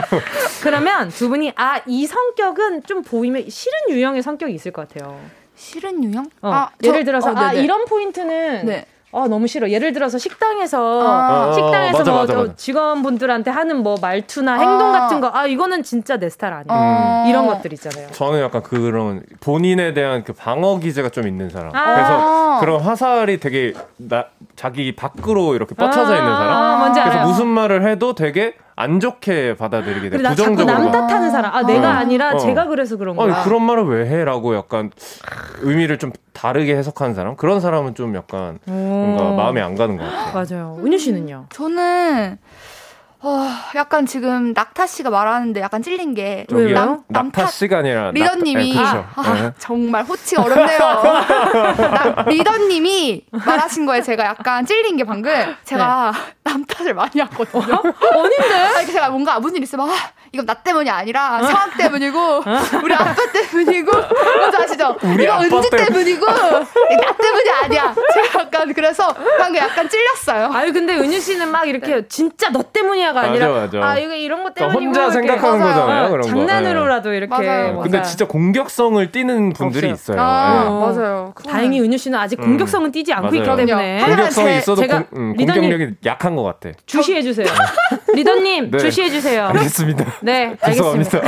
[0.62, 5.20] 그러면 두 분이 아, 이 성격은 좀 보이면 싫은 유형의 성격이 있을 것 같아요.
[5.54, 6.24] 싫은 유형?
[6.40, 9.18] 어, 아, 예를 들어서 어, 아, 이런 포인트는 네.
[9.18, 9.68] 아 너무 싫어.
[9.70, 11.52] 예를 들어서 식당에서 아.
[11.52, 12.54] 식당에서 맞아, 뭐 맞아, 맞아.
[12.56, 15.00] 직원분들한테 하는 뭐 말투나 행동 아.
[15.00, 17.24] 같은 거, 아 이거는 진짜 내 스타일 아니야.
[17.24, 17.28] 음.
[17.28, 18.08] 이런 것들 있잖아요.
[18.12, 21.74] 저는 약간 그런 본인에 대한 그 방어 기제가 좀 있는 사람.
[21.74, 21.94] 아.
[21.94, 24.24] 그래서 그런 화살이 되게 나,
[24.62, 26.52] 자기 밖으로 이렇게 뻗쳐져 있는 사람.
[26.52, 27.28] 아, 뭔지 그래서 알아요.
[27.28, 30.18] 무슨 말을 해도 되게 안 좋게 받아들이게 돼.
[30.18, 30.64] 부정적으로.
[30.64, 31.52] 남 탓하는 사람.
[31.52, 31.62] 아, 어.
[31.64, 32.38] 내가 아니라 어.
[32.38, 33.34] 제가 그래서 그런 거야.
[33.34, 34.24] 아니, 그런 말을 왜 해?
[34.24, 34.92] 라고 약간
[35.62, 37.34] 의미를 좀 다르게 해석하는 사람?
[37.34, 40.32] 그런 사람은 좀 약간 뭔가 마음에 안 가는 것 같아요.
[40.32, 40.78] 맞아요.
[40.84, 41.46] 은유 씨는요?
[41.50, 42.38] 저는
[43.24, 47.04] 어, 약간 지금 낙타 씨가 말하는데 약간 찔린 게 왜요?
[47.06, 50.78] 낙타 씨가 아니라 리더님이 낙타, 네, 아, 아, 정말 호치가 어렵네요.
[52.18, 55.32] 나, 리더님이 말하신 거에 제가 약간 찔린 게 방금
[55.64, 56.32] 제가 네.
[56.42, 57.76] 남 탓을 많이 하거든요.
[57.76, 58.54] 어닌데?
[58.76, 59.94] 아니, 제가 뭔가 무슨 일 있으면 아,
[60.32, 62.42] 이건 나 때문이 아니라 상황 때문이고
[62.82, 64.96] 우리 아빠 때문이고 뭔지 아시죠?
[65.00, 65.90] 이거 은지 때...
[65.90, 67.94] 문이고 나 때문이 아니야.
[68.14, 70.50] 제가 약간 그래서 방금 약간 찔렸어요.
[70.52, 72.02] 아유 근데 은유 씨는 막 이렇게 네.
[72.08, 73.88] 진짜 너 때문이야가 아니라 맞아, 맞아.
[73.90, 75.74] 아 이거 이런 것 그러니까 혼자 생각하는 맞아요.
[75.74, 76.10] 거잖아요.
[76.10, 77.16] 그런 장난으로라도 네.
[77.16, 77.30] 이렇게.
[77.46, 77.80] 맞아요.
[77.80, 80.14] 근데 진짜 공격성을 띠는 분들이 없어요.
[80.16, 80.20] 있어요.
[80.20, 81.00] 아, 네.
[81.00, 81.34] 맞아요.
[81.48, 82.44] 다행히 은유 씨는 아직 음.
[82.44, 83.36] 공격성은 띠지 않고 맞아요.
[83.52, 86.70] 있기 때문에 공격성이 있어도 제가 공, 음, 공격력이 약한 것 같아.
[86.86, 87.46] 주시해 주세요.
[88.14, 88.78] 리더님 네.
[88.78, 89.46] 주시해 주세요.
[89.46, 90.04] 알겠습니다.
[90.22, 91.20] 네, 알겠습니다.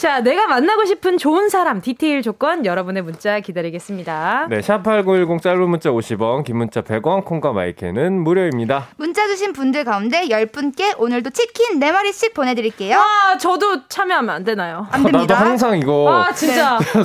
[0.00, 4.46] 자, 내가 만나고 싶은 좋은 사람 디테일 조건 여러분의 문자 기다리겠습니다.
[4.48, 8.88] 네, 샵8910 짧은 문자 50원, 긴 문자 100원, 콩과 마이크는 무료입니다.
[8.96, 12.96] 문자 주신 분들 가운데 10분께 오늘도 치킨 4마리씩 보내 드릴게요.
[12.96, 14.86] 아, 저도 참여하면 안 되나요?
[14.90, 15.34] 안 됩니다.
[15.34, 16.10] 나도 항상 이거.
[16.10, 16.78] 아, 진짜.
[16.80, 17.04] 네.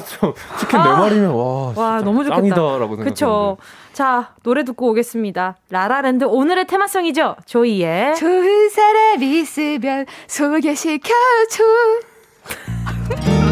[0.58, 2.40] 치킨 4마리면 와, 와 너무 좋겠다.
[2.40, 3.58] 짱이다라고 그쵸.
[3.92, 5.58] 자, 노래 듣고 오겠습니다.
[5.70, 7.36] 라라랜드 오늘의 테마송이죠.
[7.46, 12.15] 조이의 좋은 사람 있으면 소개시켜줘.
[12.46, 13.45] Ha ha ha!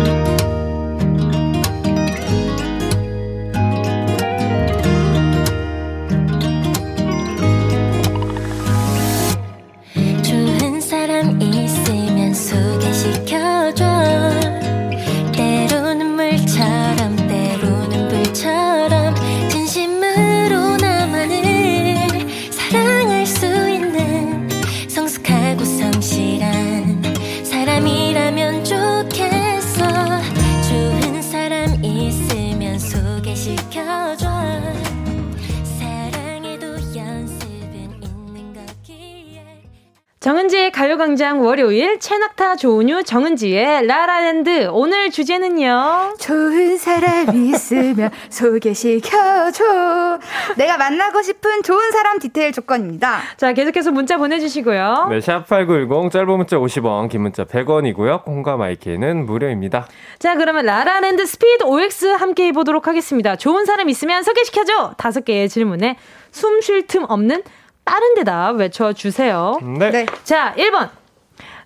[40.23, 44.69] 정은지의 가요광장 월요일 채낙타 조은유 정은지의 라라랜드.
[44.71, 46.15] 오늘 주제는요?
[46.17, 50.19] 좋은 사람 있으면 소개시켜줘.
[50.55, 53.19] 내가 만나고 싶은 좋은 사람 디테일 조건입니다.
[53.35, 55.07] 자 계속해서 문자 보내주시고요.
[55.09, 58.23] 네, 샵8910 짧은 문자 50원, 긴 문자 100원이고요.
[58.23, 59.87] 콩과 마이키는 무료입니다.
[60.19, 63.35] 자 그러면 라라랜드 스피드 OX 함께 해보도록 하겠습니다.
[63.35, 64.93] 좋은 사람 있으면 소개시켜줘.
[64.97, 65.97] 다섯 개의 질문에
[66.31, 67.43] 숨 쉴 틈 없는
[67.85, 69.59] 빠른 대답 외쳐주세요.
[69.79, 69.91] 네.
[69.91, 70.05] 네.
[70.23, 70.89] 자, 1번.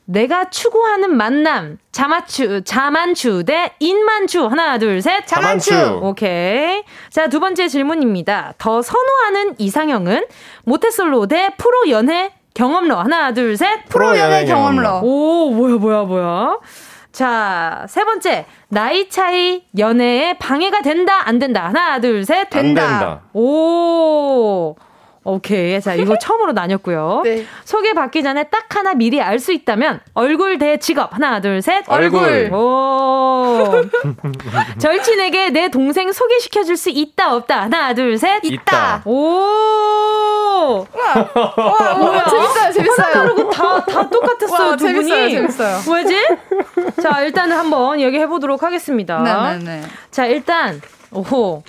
[0.05, 1.78] 내가 추구하는 만남.
[1.91, 4.45] 자만추, 자만추 대 인만추.
[4.45, 5.28] 하나, 둘, 셋.
[5.28, 5.99] 자만추.
[6.01, 6.84] 오케이.
[7.09, 8.53] 자, 두 번째 질문입니다.
[8.57, 10.26] 더 선호하는 이상형은
[10.63, 12.95] 모태솔로 대 프로 연애 경험러.
[13.01, 13.86] 하나, 둘, 셋.
[13.89, 15.01] 프로 연애 경험러.
[15.03, 16.57] 오, 뭐야, 뭐야, 뭐야.
[17.11, 18.45] 자, 세 번째.
[18.70, 21.65] 나이 차이 연애에 방해가 된다, 안 된다.
[21.65, 22.47] 하나, 둘, 셋.
[22.55, 23.22] 안 된다.
[23.34, 24.76] 오.
[25.30, 25.80] 오케이.
[25.82, 27.21] 자, 이거 처음으로 나뉘었고요.
[27.25, 27.45] 네.
[27.65, 31.13] 소개 받기 전에 딱 하나 미리 알 수 있다면 얼굴 대 직업.
[31.13, 31.84] 하나, 둘, 셋.
[31.88, 32.49] 얼굴.
[32.53, 33.71] 오.
[34.80, 37.63] 절친에게 내 동생 소개시켜 줄 수 있다 없다.
[37.63, 38.39] 하나, 둘, 셋.
[38.43, 39.01] 있다.
[39.05, 39.11] 오.
[40.67, 40.86] 오!
[40.95, 42.23] 와, 뭐야.
[42.25, 43.13] 재밌어요, 재밌어요.
[43.13, 45.32] 다르고 다, 다 똑같았어요, 와, 두 재밌어요, 분이.
[45.34, 45.78] 재밌어요.
[45.93, 46.28] 왜지?
[47.01, 49.19] 자, 일단은 한번 얘기해 보도록 하겠습니다.
[49.21, 49.57] 네 네네.
[49.57, 49.88] 네, 네.
[50.11, 51.63] 자, 일단, 오호.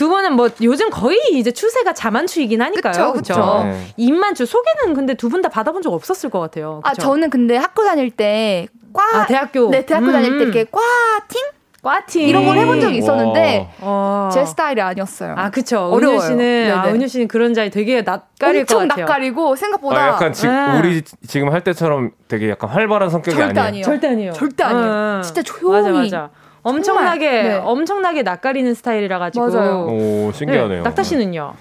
[0.00, 3.12] 두 분은 뭐 요즘 거의 이제 추세가 자만추이긴 하니까요.
[3.12, 3.64] 그렇죠.
[3.64, 3.86] 네.
[3.98, 6.80] 입만추 소개는 근데 두 분 다 받아본 적 없었을 것 같아요.
[6.82, 6.88] 그쵸?
[6.88, 9.68] 아 저는 근데 학교 다닐 때 과, 아, 대학교.
[9.68, 10.12] 네, 대학교 음.
[10.12, 11.42] 다닐 때 이렇게 과팅
[11.82, 14.30] 꽈팅 이런 걸 해본 적이 있었는데 와.
[14.32, 15.34] 제 스타일이 아니었어요.
[15.36, 15.78] 아 그쵸.
[15.92, 16.16] 어려워요.
[16.18, 18.84] 은유 씨는 아, 은유 씨는 그런 자리 되게 낯가릴 것 같아요.
[18.84, 20.78] 엄청 낯가리고 생각보다 아, 약간 지, 네.
[20.78, 23.84] 우리 지금 할 때처럼 되게 약간 활발한 성격이 절대 아니에요.
[23.84, 24.32] 절대 아니에요.
[24.32, 24.86] 절대 아니에요.
[25.18, 25.22] 음.
[25.22, 25.82] 진짜 조용히.
[25.82, 26.30] 맞아 맞아.
[26.62, 27.54] 엄청나게 네.
[27.54, 29.48] 엄청나게 낯가리는 스타일이라 가지고.
[29.50, 29.86] 맞아요.
[29.88, 30.78] 오 신기하네요.
[30.78, 31.54] 네, 낙타 씨는요?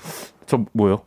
[0.45, 1.01] 저 뭐요?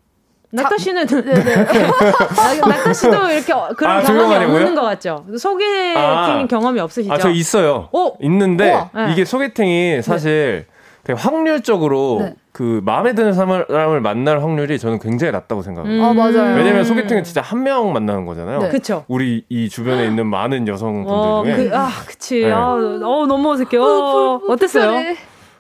[0.55, 1.07] 낙타 씨는
[2.69, 5.25] 낙타 씨도 이렇게 그런 아, 경험이 없는 것 같죠.
[5.39, 7.13] 소개팅 아, 경험이 없으시죠?
[7.13, 7.89] 아, 저 있어요.
[7.93, 8.17] 오?
[8.21, 9.13] 있는데 네.
[9.13, 10.67] 이게 소개팅이 사실
[11.05, 12.35] 되게 확률적으로 네.
[12.53, 15.95] 그 마음에 드는 사람을 만날 확률이 저는 굉장히 낮다고 생각해요.
[15.95, 16.05] 음.
[16.05, 16.55] 아, 맞아요.
[16.55, 18.59] 왜냐면 소개팅은 진짜 한 명 만나는 거잖아요.
[18.59, 18.69] 네.
[18.69, 19.05] 그쵸.
[19.09, 21.57] 우리 이 주변에 있는 많은 여성분들 어, 중에.
[21.57, 22.41] 그, 아, 그치.
[22.43, 22.53] 네.
[22.53, 23.79] 아, 어, 너무 어색해.
[23.79, 25.15] 어, 어땠어요?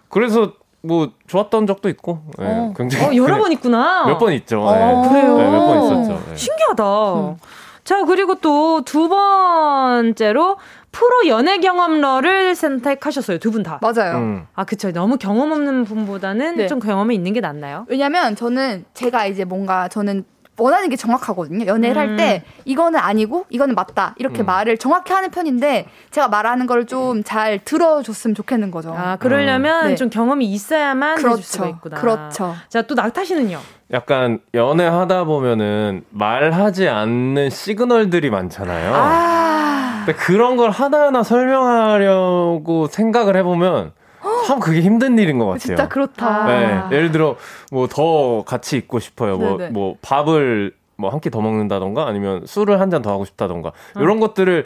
[0.08, 2.74] 그래서 뭐 좋았던 적도 있고 네, 어.
[2.76, 4.04] 굉장히 어, 여러 번 있구나.
[4.10, 4.60] 몇 번 있죠.
[4.62, 5.08] 어, 네.
[5.08, 5.36] 그래요.
[5.38, 6.22] 네, 몇번 있었죠.
[6.28, 6.36] 네.
[6.36, 7.14] 신기하다.
[7.14, 7.36] 음.
[7.84, 10.56] 자 그리고 또 두 번째로
[10.92, 13.38] 프로 연애 경험러를 선택하셨어요.
[13.38, 13.80] 두 분 다.
[13.82, 14.16] 맞아요.
[14.18, 14.46] 음.
[14.54, 14.92] 아, 그쵸.
[14.92, 16.66] 너무 경험 없는 분보다는 네.
[16.66, 17.86] 좀 경험이 있는 게 낫나요?
[17.88, 20.24] 왜냐면 저는 제가 이제 뭔가 저는
[20.58, 21.64] 원하는 게 정확하거든요.
[21.66, 22.08] 연애를 음.
[22.10, 24.46] 할때 이거는 아니고 이거는 맞다 이렇게 음.
[24.46, 28.94] 말을 정확히 하는 편인데 제가 말하는 걸 좀 잘 들어줬으면 좋겠는 거죠.
[28.96, 29.88] 아 그러려면 음.
[29.88, 29.94] 네.
[29.96, 31.32] 좀 경험이 있어야만 그렇죠.
[31.32, 31.96] 해줄 수가 있구나.
[31.98, 32.54] 그렇죠.
[32.68, 33.58] 자또 낙타 씨는요?
[33.92, 38.92] 약간 연애하다 보면은 말하지 않는 시그널들이 많잖아요.
[38.94, 39.51] 아~
[40.04, 43.92] 근데 그런 걸 하나하나 설명하려고 생각을 해보면
[44.46, 45.58] 참 그게 힘든 일인 것 같아요.
[45.58, 46.44] 진짜 그렇다.
[46.46, 47.36] 네, 예를 들어
[47.70, 49.36] 뭐 더 같이 있고 싶어요.
[49.36, 53.72] 뭐뭐 뭐 밥을 뭐 한 끼 더 먹는다던가 아니면 술을 한 잔 더 하고 싶다던가
[53.96, 54.02] 음.
[54.02, 54.64] 이런 것들을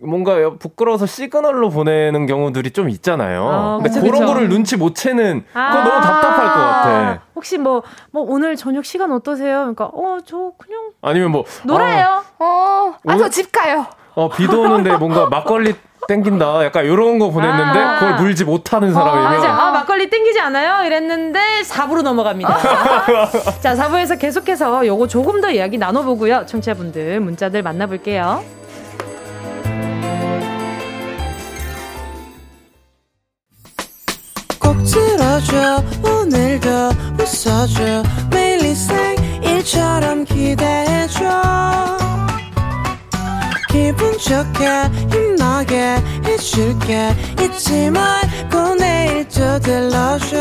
[0.00, 3.48] 뭔가 부끄러워서 시그널로 보내는 경우들이 좀 있잖아요.
[3.48, 4.26] 아, 근데 그쵸, 그런 그쵸.
[4.26, 7.22] 거를 눈치 못 채는 그거 아~ 너무 답답할 것 같아.
[7.34, 9.58] 혹시 뭐뭐 뭐 오늘 저녁 시간 어떠세요?
[9.58, 12.22] 그러니까 어 저 그냥 아니면 뭐 놀아요.
[12.38, 13.86] 아, 어, 아저 집 가요.
[14.16, 15.74] 어 비도 오는데 뭔가 막걸리
[16.08, 16.64] 땡긴다.
[16.64, 20.86] 약간 이런 거 보냈는데 아~ 그걸 물지 못하는 사람이면 어, 아, 막걸리 땡기지 않아요?
[20.86, 22.56] 이랬는데 4부로 넘어갑니다.
[23.60, 26.46] 자, 4부에서 계속해서 요거 조금 더 이야기 나눠보고요.
[26.46, 28.42] 청취자분들 문자들 만나볼게요.
[34.60, 36.70] 꼭 들어줘 오늘도
[37.20, 38.56] 웃어줘 매일
[39.42, 41.24] 일처럼 기대해줘
[43.76, 44.64] 기분 좋게
[45.12, 47.14] 힘나게 해줄게.
[47.38, 50.34] 잊지 말고 내일 또 들러줘.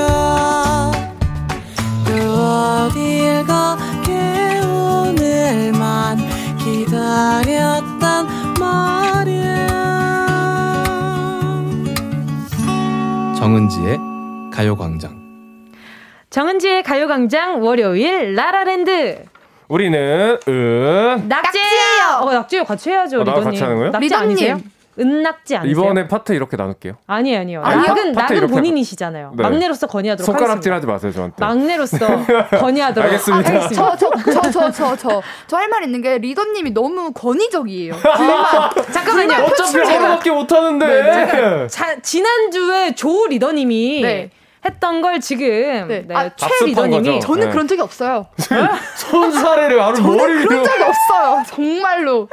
[2.05, 6.17] 또 어딜 가게 오늘만
[6.57, 8.27] 기다렸단
[8.57, 9.67] 말이야.
[13.37, 13.99] 정은지의
[14.53, 15.25] 가요광장.
[16.29, 19.25] 정은지의 가요광장 월요일 라라랜드
[19.67, 22.19] 우리는 은 낙지예요.
[22.21, 23.21] 어, 낙지요 같이 해야죠.
[23.21, 23.91] 어, 나 같이 하는 거예요?
[23.91, 24.59] 낙지 아니세요?
[24.97, 25.71] 은낙지 아니세요?
[25.83, 26.93] 이번에 파트 이렇게 나눌게요.
[27.05, 27.61] 아니에요, 아니요.
[27.61, 29.33] 낙은 낙은 본인이시잖아요.
[29.35, 29.43] 네.
[29.43, 31.35] 막내로서 건의하도록 손가락질 하지 마세요, 저한테.
[31.37, 31.97] 막내로서
[32.59, 33.51] 건의하도록 알겠습니다.
[33.51, 37.93] 아, 저저 저 저 저저저할말 있는 게 리더님이 너무 권위적이에요.
[38.93, 39.43] 잠깐만요.
[39.45, 40.85] 어차피 하나밖에 못 하는데.
[40.87, 41.67] 네,
[42.01, 44.29] 지난주에 조 리더님이 네.
[44.65, 46.03] 했던 걸 지금 네.
[46.07, 47.51] 네, 아, 최 리더님이 저는 네.
[47.51, 48.27] 그런 적이 없어요.
[48.95, 51.43] 손사래를 아주 머리로 그런 적이 없어요.
[51.47, 52.27] 정말로.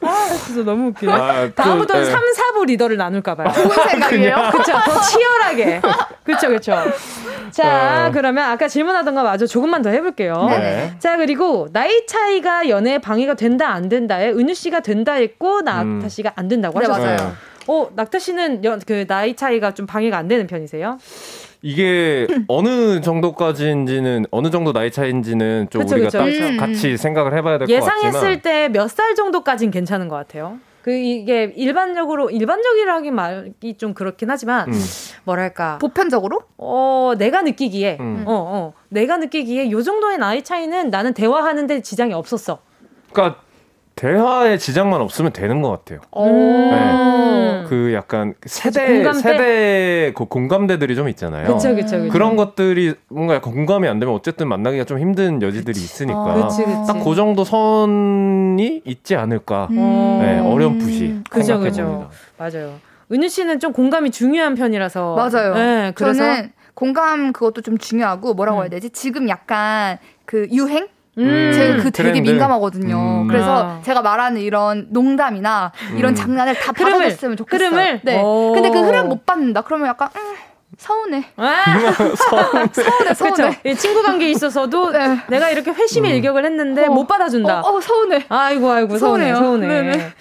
[0.00, 1.12] 아, 진짜 너무 웃기네.
[1.12, 2.10] 아, 다음부터는 네.
[2.10, 3.52] 3, 4부 리더를 나눌까 봐요.
[3.52, 4.50] 좋은 생각이에요.
[4.52, 4.72] 그쵸.
[4.84, 5.80] 더 치열하게.
[6.24, 6.76] 그쵸, 그쵸.
[7.50, 8.10] 자, 어.
[8.12, 10.46] 그러면 아까 질문하던 거 마저 조금만 더 해볼게요.
[10.50, 10.94] 네.
[10.98, 16.08] 자, 그리고 나이 차이가 연애에 방해가 된다, 안 된다에 은유 씨가 된다 했고, 나타 음.
[16.08, 17.16] 씨가 안 된다고 네, 하셨어요.
[17.16, 17.32] 맞아요.
[17.68, 20.98] 어, 낙타 씨는 연, 그 나이 차이가 좀 방해가 안 되는 편이세요?
[21.62, 26.18] 이게 어느 정도까지인지는 어느 정도 나이 차인지는 좀 그쵸, 우리가 그쵸.
[26.18, 26.56] 딱 음.
[26.56, 30.58] 같이 생각을 해봐야 될 것 같지만 예상했을 때 몇 살 정도까지는 괜찮은 것 같아요.
[30.82, 34.80] 그 이게 일반적으로 일반적이라기 말이 좀 그렇긴 하지만 음.
[35.24, 38.22] 뭐랄까 보편적으로 어 내가 느끼기에 음.
[38.26, 42.60] 어, 어 내가 느끼기에 요 정도의 나이 차이는 나는 대화하는데 지장이 없었어.
[43.12, 43.40] 그러니까
[43.96, 46.00] 대화에 지장만 없으면 되는 것 같아요.
[46.14, 47.64] 네.
[47.66, 49.20] 그 약간 세대 공감대?
[49.20, 51.46] 세대 그 공감대들이 좀 있잖아요.
[51.46, 52.12] 그쵸, 그쵸, 그쵸.
[52.12, 55.82] 그런 것들이 뭔가 약간 공감이 안 되면 어쨌든 만나기가 좀 힘든 여지들이 그치.
[55.82, 56.48] 있으니까 아,
[56.86, 59.68] 딱 그 정도 선이 있지 않을까.
[59.70, 60.18] 음.
[60.20, 62.10] 네, 어렴풋이 그죠, 그죠.
[62.36, 62.74] 맞아요.
[63.10, 65.54] 은유 씨는 좀 공감이 중요한 편이라서 맞아요.
[65.54, 68.62] 네, 그래서 저는 공감 그것도 좀 중요하고 뭐라고 음.
[68.64, 68.90] 해야 되지?
[68.90, 70.88] 지금 약간 그 유행
[71.18, 71.52] 음.
[71.54, 72.30] 제가 그 되게 트렌드.
[72.30, 73.22] 민감하거든요.
[73.22, 73.28] 음.
[73.28, 73.80] 그래서 아.
[73.82, 76.14] 제가 말하는 이런 농담이나 이런 음.
[76.14, 77.68] 장난을 다 받아줬으면 좋겠어요.
[77.68, 78.00] 흐름을?
[78.04, 78.22] 네.
[78.54, 79.62] 근데 그 흐름 못 받는다.
[79.62, 80.34] 그러면 약간 음,
[80.78, 81.24] 서운해.
[81.36, 81.64] 아~
[82.16, 82.66] 서운해.
[82.72, 83.60] 서운해, 서운해.
[83.62, 83.74] 그쵸?
[83.80, 85.16] 친구 관계에 있어서도 네.
[85.28, 86.16] 내가 이렇게 회심의 음.
[86.16, 86.90] 일격을 했는데 어.
[86.90, 87.60] 못 받아준다.
[87.62, 88.24] 어, 어, 서운해.
[88.28, 89.66] 아이고, 아이고, 서운해, 서운해.
[89.66, 90.12] 네네.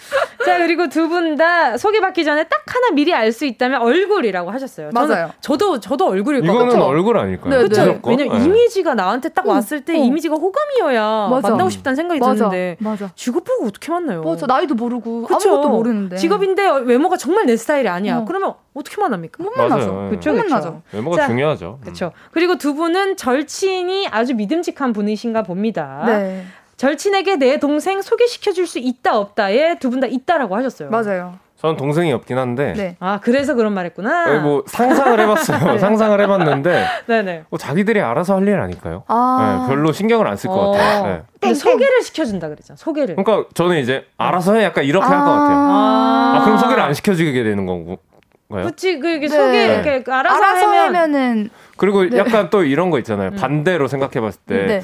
[0.46, 4.92] 자, 그리고 두 분 다 소개받기 전에 딱 하나 미리 알 수 있다면 얼굴이라고 하셨어요.
[4.94, 5.32] 맞아요.
[5.42, 6.68] 저도, 저도 얼굴일 것 같아요.
[6.70, 7.50] 이거는 얼굴 아닐까요?
[7.50, 8.00] 네, 그렇죠.
[8.06, 8.46] 왜냐면 네.
[8.46, 9.98] 이미지가 나한테 딱 왔을 때 어.
[9.98, 11.50] 이미지가 호감이어야 맞아.
[11.50, 12.34] 만나고 싶다는 생각이 맞아.
[12.36, 12.78] 드는데.
[12.80, 13.12] 맞아.
[13.16, 14.24] 직업 보고 어떻게 만나요?
[14.24, 14.46] 맞아.
[14.46, 15.50] 나이도 모르고 그쵸?
[15.50, 16.16] 아무것도 모르는데.
[16.16, 18.20] 직업인데 외모가 정말 내 스타일이 아니야.
[18.20, 18.26] 어.
[18.26, 19.44] 그러면 어떻게 만납니까?
[19.44, 20.08] 못 만나죠.
[20.10, 20.34] 그렇죠.
[20.34, 20.82] 못 만나죠.
[20.92, 21.80] 외모가 자, 중요하죠.
[21.82, 22.12] 그렇죠.
[22.32, 26.04] 그리고 두 분은 절친이 아주 믿음직한 분이신가 봅니다.
[26.06, 26.44] 네.
[26.78, 30.90] 절친에게 내 동생 소개시켜 줄 수 있다 없다에 두 분 다 있다라고 하셨어요.
[30.90, 31.36] 맞아요.
[31.58, 32.74] 저는 동생이 없긴 한데.
[32.76, 32.98] 네.
[33.00, 34.26] 아 그래서 그런 말했구나.
[34.26, 35.58] 네, 뭐 상상을 해봤어요.
[35.72, 35.80] 네.
[35.80, 36.86] 상상을 해봤는데.
[37.08, 37.44] 네네.
[37.50, 39.04] 뭐 자기들이 알아서 할 일 아닐까요?
[39.08, 41.04] 아~ 네, 별로 신경을 안 쓸것 어~ 같아요.
[41.06, 41.22] 네.
[41.40, 42.76] 근데 소개를 시켜준다 그랬잖아.
[42.76, 43.16] 소개를.
[43.16, 45.58] 그러니까 저는 이제 알아서 해 약간 이렇게 아~ 할것 같아요.
[45.58, 48.00] 아~, 아 그럼 소개를 안 시켜주게 되는 거고.
[48.48, 49.36] 그치 그 이게 네.
[49.36, 52.18] 소개 이렇게 알아서, 알아서 하면 은 그리고 네.
[52.20, 53.32] 약간 또 이런 거 있잖아요.
[53.32, 53.36] 음.
[53.36, 54.82] 반대로 생각해봤을 때 네.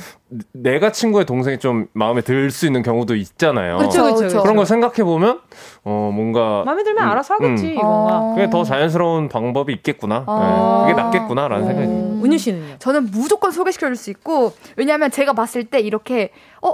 [0.52, 3.78] 내가 친구의 동생이 좀 마음에 들 수 있는 경우도 있잖아요.
[3.78, 4.42] 그렇죠, 그렇죠.
[4.42, 5.40] 그런 걸 생각해 보면
[5.84, 7.68] 어 뭔가 마음에 들면 음, 알아서 하겠지.
[7.68, 7.74] 음.
[7.74, 8.34] 이건가.
[8.36, 10.24] 그게 더 자연스러운 방법이 있겠구나.
[10.28, 10.92] 아~ 네.
[10.94, 12.26] 그게 낫겠구나라는 생각이 듭니다.
[12.26, 12.76] 은유 씨는요?
[12.80, 16.32] 저는 무조건 소개시켜줄 수 있고 왜냐하면 제가 봤을 때 이렇게
[16.62, 16.74] 어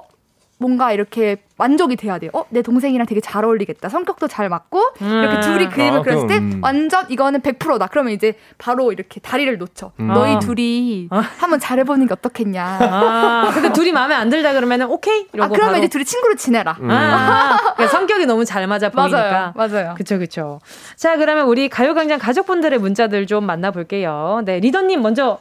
[0.60, 2.32] 뭔가 이렇게 만족이 돼야 돼요.
[2.34, 3.90] 어, 내 동생이랑 되게 잘 어울리겠다.
[3.90, 5.08] 성격도 잘 맞고 음.
[5.24, 6.60] 이렇게 둘이 그림을 아, 그렸을 때 음.
[6.64, 7.88] 완전 이거는 100%다.
[7.88, 9.92] 그러면 이제 바로 이렇게 다리를 놓쳐.
[10.00, 10.08] 음.
[10.08, 10.40] 너희 아.
[10.40, 11.18] 둘이 아.
[11.38, 12.80] 한번 잘해보는 게 어떻겠냐.
[12.82, 15.28] 아, 근데 둘이 마음에 안 들다 그러면은 오케이.
[15.34, 15.78] 이러고 아, 그러면 바로.
[15.80, 16.78] 이제 둘이 친구로 지내라.
[16.80, 16.90] 음.
[16.92, 19.54] 아, 그러니까 성격이 너무 잘 맞아 보이니까.
[19.56, 19.70] 맞아요.
[19.70, 19.94] 맞아요.
[19.96, 20.60] 그쵸 그쵸.
[20.96, 24.42] 자 그러면 우리 가요광장 가족분들의 문자들 좀 만나볼게요.
[24.46, 25.40] 네 리더님 먼저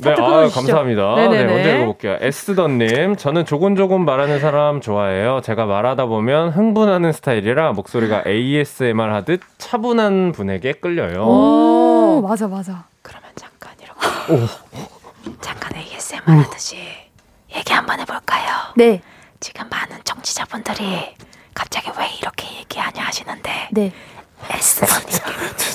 [0.00, 1.14] 네, 아, 감사합니다.
[1.16, 1.44] 네네네.
[1.44, 2.18] 네, 먼저 읽어볼게요.
[2.20, 5.40] 에스더님, 저는 조곤조곤 말하는 사람 좋아해요.
[5.42, 11.24] 제가 말하다 보면 흥분하는 스타일이라 목소리가 ASMR 하듯 차분한 분에게 끌려요.
[11.24, 12.84] 오, 맞아, 맞아.
[13.02, 14.32] 그러면 잠깐 이렇게.
[14.32, 14.46] 오.
[15.40, 16.76] 잠깐 ASMR 하듯이
[17.54, 18.46] 얘기 한번 해볼까요?
[18.76, 19.00] 네.
[19.40, 21.14] 지금 많은 청취자분들이
[21.54, 23.68] 갑자기 왜 이렇게 얘기하냐 하시는데.
[23.72, 23.92] 네.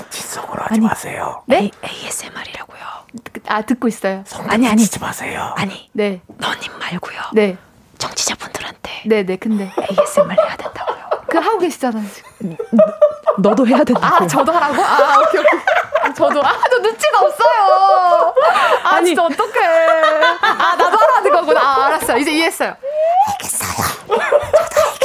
[0.09, 1.43] 뒷속으로 하지 아니, 마세요.
[1.45, 1.69] 네?
[1.83, 2.81] ASMR이라고요.
[3.47, 4.23] 아 듣고 있어요.
[4.47, 5.53] 아니 아니 지 마세요.
[5.57, 7.19] 아니 네 너님 말고요.
[7.33, 7.57] 네
[7.97, 11.03] 청취자분들한테 네네 네, 근데 ASMR 해야 된다고요.
[11.29, 12.55] 그 하고 계시잖아요 지금.
[13.39, 14.17] 너도 해야 된다.
[14.21, 14.81] 아 저도 하라고?
[14.83, 16.13] 아 오케이 오케이.
[16.15, 18.33] 저도 아저 눈치가 없어요.
[18.83, 19.65] 아 아니, 진짜 어떡해.
[20.41, 21.61] 아 나도 하라는 거구나.
[21.61, 22.17] 아 알았어요.
[22.17, 22.75] 이제 이해했어요.
[23.31, 23.71] 알겠어요.
[24.07, 25.02] 저도 알겠어요.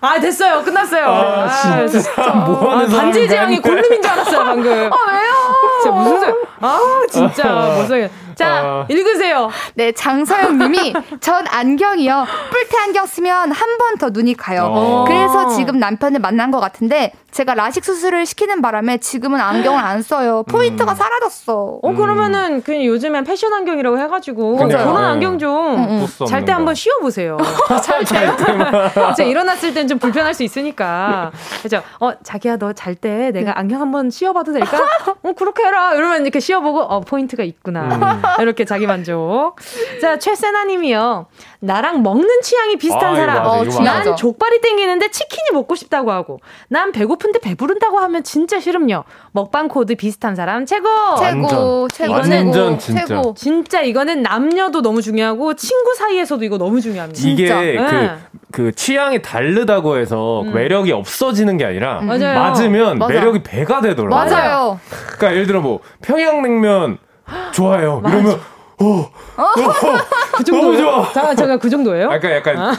[0.00, 0.62] 아 됐어요.
[0.62, 1.06] 끝났어요.
[1.06, 4.72] 아, 아 진짜, 뭐 하는 아, 반지의 제왕이 골룸인 줄 알았어요 방금.
[4.92, 5.32] 아 왜요?
[5.82, 6.32] 진짜 무슨 소리?
[6.60, 6.80] 아
[7.10, 7.44] 진짜
[7.76, 8.86] 무슨 자, 어.
[8.88, 9.50] 읽으세요.
[9.74, 12.26] 네, 장서영 님이 전 안경이요.
[12.50, 14.64] 뿔테 안경 쓰면 한 번 더 눈이 가요.
[14.70, 15.04] 어.
[15.08, 20.44] 그래서 지금 남편을 만난 것 같은데 제가 라식 수술을 시키는 바람에 지금은 안경을 안 써요.
[20.48, 20.96] 포인트가 음.
[20.96, 21.78] 사라졌어.
[21.82, 27.36] 어, 그러면은 그냥 요즘엔 패션 안경이라고 해가지고 그런 안경 좀 잘 때 한번 씌워보세요.
[27.82, 28.36] 잘 때요?
[29.16, 31.32] 제 일어났을 땐 좀 불편할 수 있으니까.
[31.62, 31.82] 그죠?
[32.00, 33.52] 어, 자기야, 너 잘 때 내가 네.
[33.56, 34.78] 안경 한번 씌워봐도 될까?
[35.22, 35.94] 어, 그렇게 해라.
[35.94, 37.82] 이러면 이렇게 씌워보고, 어, 포인트가 있구나.
[37.82, 38.22] 음.
[38.40, 39.56] 이렇게 자기 만족.
[40.00, 41.26] 자, 최세나님이요.
[41.60, 43.46] 나랑 먹는 취향이 비슷한 아, 사람.
[43.46, 49.04] 어, 난 족발이 땡기는데 치킨이 먹고 싶다고 하고, 난 배고픈데 배부른다고 하면 진짜 싫음요.
[49.32, 50.88] 먹방 코드 비슷한 사람 최고.
[51.18, 51.88] 최고.
[51.92, 52.12] 최고.
[52.12, 53.04] 완전 진짜.
[53.06, 53.34] 최고.
[53.36, 57.28] 진짜 이거는 남녀도 너무 중요하고 친구 사이에서도 이거 너무 중요합니다.
[57.28, 57.76] 이게 네.
[57.76, 58.10] 그,
[58.52, 60.54] 그 취향이 다르다고 해서 음.
[60.54, 62.06] 매력이 없어지는 게 아니라 음.
[62.06, 63.12] 맞으면 맞아.
[63.12, 64.10] 매력이 배가 되더라고요.
[64.10, 64.80] 맞아요.
[64.90, 66.98] 그러니까 예를 들어 뭐 평양냉면
[67.52, 68.02] 좋아요.
[68.06, 68.40] 이러면
[68.80, 69.52] 어, 어,
[70.36, 70.66] 그 정도.
[70.66, 71.12] 너무 좋아.
[71.12, 72.12] 잠깐, 잠깐, 그 정도예요?
[72.12, 72.58] 약간, 약간.
[72.58, 72.76] 아,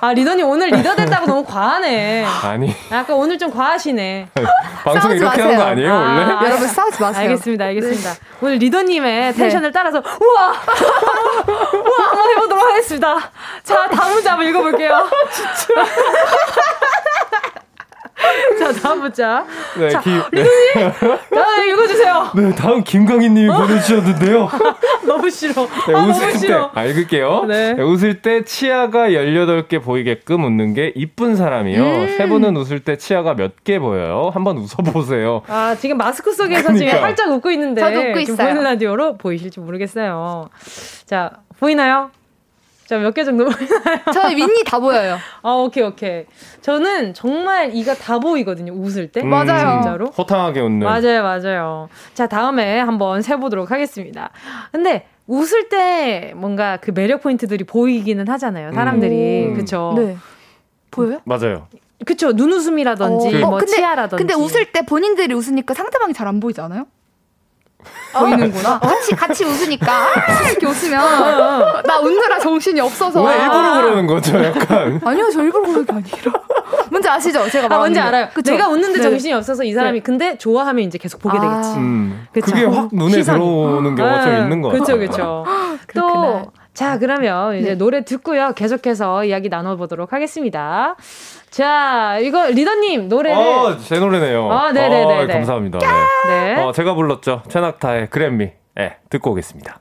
[0.00, 2.24] 아 리더님 오늘 리더 됐다고 너무 과하네.
[2.42, 2.74] 아니.
[2.90, 4.28] 약간 오늘 좀 과하시네.
[4.84, 5.44] 방송 이렇게 마세요.
[5.44, 6.32] 하는 거 아니에요, 아, 원래?
[6.32, 7.22] 아, 여러분 싸우지 마세요.
[7.24, 8.12] 알겠습니다, 알겠습니다.
[8.14, 8.18] 네.
[8.40, 9.72] 오늘 리더님의 텐션을 네.
[9.72, 10.54] 따라서, 우와!
[11.74, 12.08] 우와!
[12.08, 13.18] 한번 해보도록 하겠습니다.
[13.62, 15.10] 자, 다음 문제 한번 읽어볼게요.
[15.30, 15.84] 진짜.
[18.58, 19.44] 자, 다음 문자.
[19.78, 20.12] 네, 자, 김...
[20.30, 20.92] 리노님!
[21.30, 22.30] 네, 읽어주세요.
[22.36, 23.56] 네, 다음 김광희님이 어?
[23.58, 24.48] 보내주셨는데요.
[25.06, 25.66] 너무 싫어.
[25.86, 27.44] 네, 아, 웃을 때, 아, 읽을게요.
[27.48, 27.74] 네.
[27.74, 27.82] 네.
[27.82, 31.82] 웃을 때 치아가 18개 보이게끔 웃는 게 이쁜 사람이요.
[31.82, 32.14] 음.
[32.16, 34.30] 세 분은 웃을 때 치아가 몇 개 보여요?
[34.34, 35.42] 한번 웃어보세요.
[35.48, 36.90] 아, 지금 마스크 속에서 그러니까.
[36.90, 37.80] 지금 활짝 웃고 있는데.
[37.80, 38.36] 저도 웃고 있어요.
[38.36, 40.48] 보이는 라디오로 보이실지 모르겠어요.
[41.06, 42.10] 자, 보이나요?
[42.86, 43.98] 자, 몇 개 정도 보이나요?
[44.12, 45.16] 저 윗니 다 보여요.
[45.42, 46.24] 아, 오케이, 오케이.
[46.60, 49.22] 저는 정말 이가 다 보이거든요, 웃을 때.
[49.22, 49.80] 음, 맞아요.
[49.82, 50.06] 진짜로.
[50.06, 50.80] 호탕하게 웃는.
[50.80, 51.88] 맞아요, 맞아요.
[52.12, 54.30] 자, 다음에 한번 세보도록 하겠습니다.
[54.72, 58.72] 근데 웃을 때 뭔가 그 매력 포인트들이 보이기는 하잖아요.
[58.72, 59.46] 사람들이.
[59.48, 59.54] 음.
[59.54, 59.94] 그쵸?
[59.96, 60.16] 네.
[60.90, 61.20] 보여요?
[61.24, 61.66] 맞아요.
[62.04, 62.32] 그쵸.
[62.32, 64.16] 눈웃음이라든지, 어, 뭐 근데, 치아라든지.
[64.22, 66.86] 근데 웃을 때 본인들이 웃으니까 상대방이 잘 안 보이지 않아요?
[68.12, 68.76] 보이는구나.
[68.76, 71.00] 어, 같이 같이 웃으니까 아, 이렇게 웃으면
[71.84, 75.00] 나 웃느라 정신이 없어서 왜 일부러 그러는 거죠, 약간?
[75.04, 76.32] 아니요, 저 일부러 그러는 게 아니라.
[76.90, 77.48] 뭔지 아시죠?
[77.50, 78.28] 제가 아, 뭔지 알아요.
[78.32, 78.52] 그쵸?
[78.52, 79.02] 내가 웃는데 네.
[79.02, 80.02] 정신이 없어서 이 사람이 네.
[80.02, 81.40] 근데 좋아하면 이제 계속 보게 아.
[81.40, 81.78] 되겠지.
[81.78, 83.34] 음, 그게 확 눈에 시선.
[83.36, 84.38] 들어오는 경우가 좀 네.
[84.42, 84.84] 있는 거 같아요.
[84.84, 85.44] 그렇죠, 그렇죠.
[85.94, 87.74] 또 자, 그러면 이제 네.
[87.76, 88.52] 노래 듣고요.
[88.54, 90.96] 계속해서 이야기 나눠보도록 하겠습니다.
[91.48, 93.38] 자, 이거 리더님 노래를.
[93.38, 94.50] 어, 제 노래네요.
[94.50, 95.22] 아, 네네네.
[95.22, 95.78] 어, 감사합니다.
[96.26, 96.60] 네.
[96.60, 97.42] 어, 제가 불렀죠.
[97.48, 98.50] 최낙타의 그랜미.
[98.74, 99.78] 네, 듣고 오겠습니다.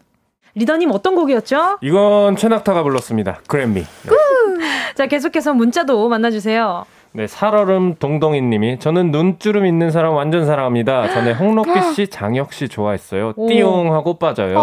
[0.54, 1.80] 리더님 어떤 곡이었죠?
[1.82, 3.39] 이건 최낙타가 불렀습니다.
[3.48, 3.84] 그랜미.
[4.94, 6.86] 자, 계속해서 문자도 만나주세요.
[7.16, 11.09] 네, 살얼음 동동이 님이 저는 눈주름 있는 사람 완전 사랑합니다.
[11.14, 13.34] 전에 홍록기 씨, 장혁 씨 좋아했어요.
[13.47, 14.53] 띠용 하고 빠져요.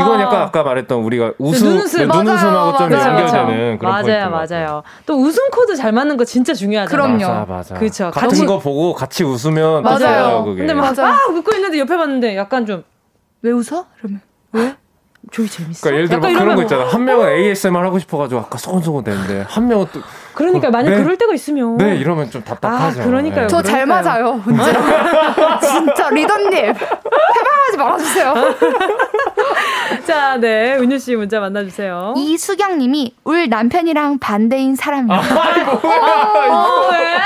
[0.00, 2.00] 이건 약간 아까 말했던 우리가 웃음, 눈웃음.
[2.00, 3.18] 네, 눈웃음하고 좀 맞아요.
[3.18, 4.82] 연결되는 그런 맞아요, 맞아요.
[5.06, 7.18] 또 웃음 코드 잘 맞는 거 진짜 중요하잖아요.
[7.18, 7.32] 그럼요.
[7.32, 7.74] 맞아, 맞아.
[7.76, 8.10] 그렇죠.
[8.10, 8.46] 같은 같이...
[8.46, 10.44] 거 보고 같이 웃으면 맞아요.
[10.44, 10.58] 그게.
[10.58, 12.84] 근데 막 아, 웃고 있는데 옆에 봤는데 약간 좀
[13.42, 13.86] 왜 웃어?
[13.98, 14.20] 그러면
[14.52, 14.74] 왜?
[15.30, 15.82] 저기 재밌어.
[15.82, 16.84] 그러니까 예를 들어 뭐 그런 거 있잖아.
[16.86, 20.00] 한 명은 ASMR 하고 싶어가지고 아까 소곤소곤 되는데 한 명은 또
[20.38, 21.02] 그러니까 만약 네.
[21.02, 23.00] 그럴 때가 있으면 네 이러면 좀 답답하죠.
[23.00, 23.42] 아, 그러니까요.
[23.42, 23.48] 네.
[23.48, 24.40] 저잘 맞아요.
[25.60, 28.34] 진짜 리더님 해방하지 말아주세요.
[30.06, 32.14] 자, 네 은유 씨 문자 만나주세요.
[32.16, 35.12] 이수경님이 울 남편이랑 반대인 사람이요.
[35.12, 35.20] 아,
[35.82, 36.50] 뭐야?
[36.50, 37.14] 어, 왜?
[37.16, 37.20] 어,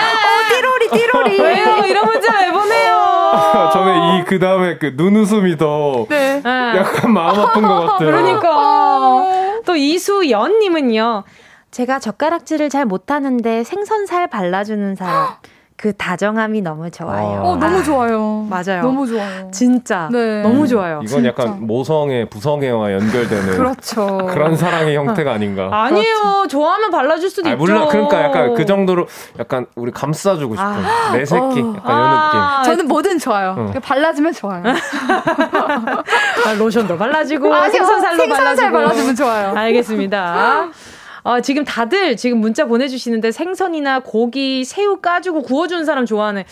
[0.49, 1.41] 띠로리 띠로리.
[1.41, 1.85] 왜요?
[1.87, 3.03] 이런 문자 왜 보내요?
[3.75, 6.41] 저는 이 그 다음에 그 눈웃음이 더 네.
[6.45, 7.99] 약간 마음 아픈 것 같아요.
[8.11, 9.27] 그러니까
[9.67, 11.25] 또 이수연님은요.
[11.73, 15.29] 제가 젓가락질을 잘 못하는데 생선살 발라주는 사람.
[15.75, 17.41] 그 다정함이 너무 좋아요.
[17.43, 18.47] 어, 너무 아, 좋아요.
[18.49, 18.83] 맞아요.
[18.83, 19.51] 너무 좋아요.
[19.51, 20.09] 진짜.
[20.13, 20.41] 네.
[20.43, 21.01] 너무 좋아요.
[21.03, 21.29] 이건 진짜.
[21.31, 24.29] 약간 모성의 부성애와 연결되는 그렇죠.
[24.31, 25.71] 그런 사랑의 형태가 아닌가.
[25.87, 26.15] 아니에요.
[26.19, 26.49] 그렇죠.
[26.49, 27.65] 좋아하면 발라줄 수도 아, 있죠.
[27.65, 29.09] 물론 그러니까 약간 그 정도로
[29.41, 31.13] 약간 우리 감싸주고 싶은 아.
[31.15, 31.75] 내 새끼 어.
[31.77, 32.61] 약간 아.
[32.63, 32.71] 이 느낌.
[32.77, 33.57] 저는 뭐든 좋아요.
[33.59, 33.73] 어.
[33.83, 34.63] 발라주면 좋아요.
[36.47, 39.53] 아, 로션도 발라주고 아, 생선살로 생선살 발라주면 좋아요.
[39.57, 40.69] 알겠습니다.
[41.25, 46.47] 어, 지금 다들 지금 문자 보내주시는데 생선이나 고기, 새우 까주고 구워주는 사람 좋아하네.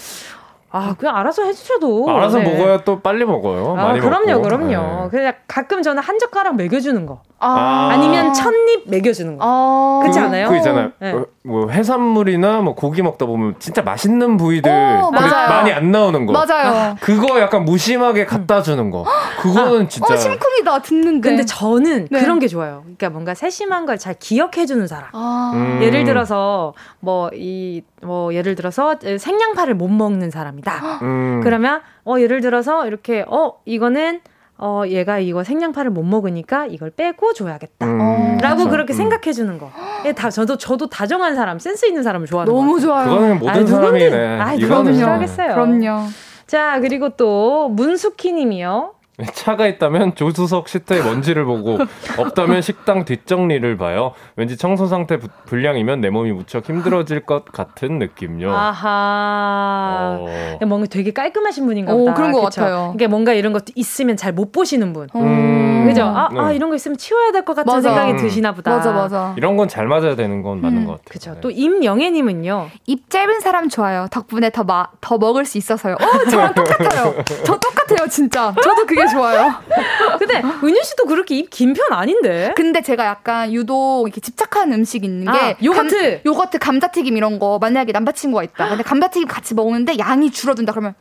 [0.73, 2.09] 아, 그냥 알아서 해주셔도.
[2.09, 2.45] 알아서 네.
[2.45, 3.73] 먹어야 또 빨리 먹어요.
[3.77, 4.43] 아, 많이 그럼요, 먹고.
[4.43, 4.68] 그럼요.
[5.05, 5.09] 네.
[5.11, 7.23] 그냥 가끔 저는 한 젓가락 먹여주는 거.
[7.43, 7.97] 아.
[7.99, 9.45] 니면 첫입 먹여주는 거.
[9.45, 10.01] 아.
[10.03, 10.49] 그렇지 않아요?
[10.49, 10.93] 그 있잖아요.
[11.01, 11.12] 네.
[11.12, 16.33] 어, 뭐 해산물이나 뭐 고기 먹다 보면 진짜 맛있는 부위들 어, 많이 안 나오는 거.
[16.33, 16.97] 맞아요.
[17.01, 19.05] 그거 약간 무심하게 갖다 주는 거.
[19.41, 20.12] 그거는 진짜.
[20.12, 21.29] 어, 심쿵이다 듣는데.
[21.31, 22.21] 근데 저는 네.
[22.21, 22.81] 그런 게 좋아요.
[22.83, 25.09] 그러니까 뭔가 세심한 걸 잘 기억해 주는 사람.
[25.12, 25.51] 아.
[25.55, 25.81] 음.
[25.83, 30.99] 예를 들어서 뭐 이뭐 예를 들어서 생양파를 못 먹는 사람이 다.
[31.03, 31.41] 음.
[31.43, 34.21] 그러면 어 예를 들어서 이렇게 어 이거는
[34.63, 37.87] 어, 얘가 이거 생양파를 못 먹으니까 이걸 빼고 줘야겠다.
[37.87, 38.71] 음, 라고 그렇죠.
[38.71, 38.97] 그렇게 음.
[38.97, 39.71] 생각해 주는 거.
[40.05, 43.09] 예, 다, 저도, 저도 다정한 사람, 센스 있는 사람을 좋아하는 너무 좋아요.
[43.09, 44.39] 그거는 모든 아이, 사람이네.
[44.39, 45.55] 아, 이거는 싫어하겠어요.
[45.55, 46.09] 그럼요.
[46.47, 48.93] 자, 그리고 또, 문숙희 님이요.
[49.35, 51.79] 차가 있다면 조수석 시트에 먼지를 보고
[52.17, 54.13] 없다면 식당 뒷정리를 봐요.
[54.37, 58.51] 왠지 청소 상태 불량이면 내 몸이 무척 힘들어질 것 같은 느낌요.
[58.51, 60.17] 아하.
[60.21, 60.59] 어.
[60.67, 62.13] 뭔가 되게 깔끔하신 분인가 보다.
[62.13, 62.61] 오, 그런 것 그쵸?
[62.63, 62.93] 같아요.
[62.95, 65.09] 이게 뭔가 이런 것도 있으면 잘 못 보시는 분.
[65.17, 65.85] 음.
[65.89, 66.05] 그죠?
[66.05, 66.39] 아, 네.
[66.41, 67.81] 아, 이런 거 있으면 치워야 될 것 같은 맞아.
[67.91, 68.71] 생각이 드시나 보다.
[68.77, 69.35] 맞아, 맞아.
[69.37, 70.87] 이런 건 잘 맞아야 되는 건 맞는 음.
[70.87, 71.05] 것 같아요.
[71.11, 71.35] 그죠.
[71.35, 71.41] 네.
[71.41, 72.69] 또 임영애님은요.
[72.87, 74.07] 입 짧은 사람 좋아요.
[74.11, 75.95] 덕분에 더, 마, 더 먹을 수 있어서요.
[75.95, 77.15] 어, 저랑 똑같아요.
[77.45, 78.55] 저 똑같아요, 진짜.
[78.63, 79.55] 저도 그게 좋아요.
[80.19, 82.53] 근데 은유 씨도 그렇게 입 긴 편 아닌데?
[82.57, 87.39] 근데 제가 약간 유독 이렇게 집착하는 음식 있는 게 아, 요거트, 감, 요거트, 감자튀김 이런
[87.39, 88.69] 거 만약에 남자친구가 있다.
[88.69, 90.95] 근데 감자튀김 같이 먹는데 양이 줄어든다 그러면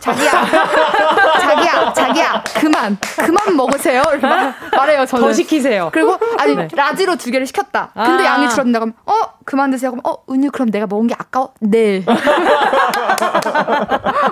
[0.00, 0.30] 자기야,
[1.40, 4.02] 자기야, 자기야, 그만, 그만 먹으세요.
[4.10, 4.54] 이렇게 말,
[4.90, 5.26] 해요 저는.
[5.26, 5.90] 더 시키세요.
[5.92, 6.68] 그리고, 아니, 네.
[6.72, 7.90] 라지로 두 개를 시켰다.
[7.94, 8.26] 근데 아.
[8.34, 8.78] 양이 줄어든다.
[8.78, 9.12] 그러면, 어,
[9.44, 9.90] 그만 드세요.
[9.90, 11.54] 그럼, 어, 은유, 그럼 내가 먹은 게 아까워?
[11.60, 12.04] 네.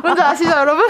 [0.02, 0.84] 뭔지 아시죠, 여러분?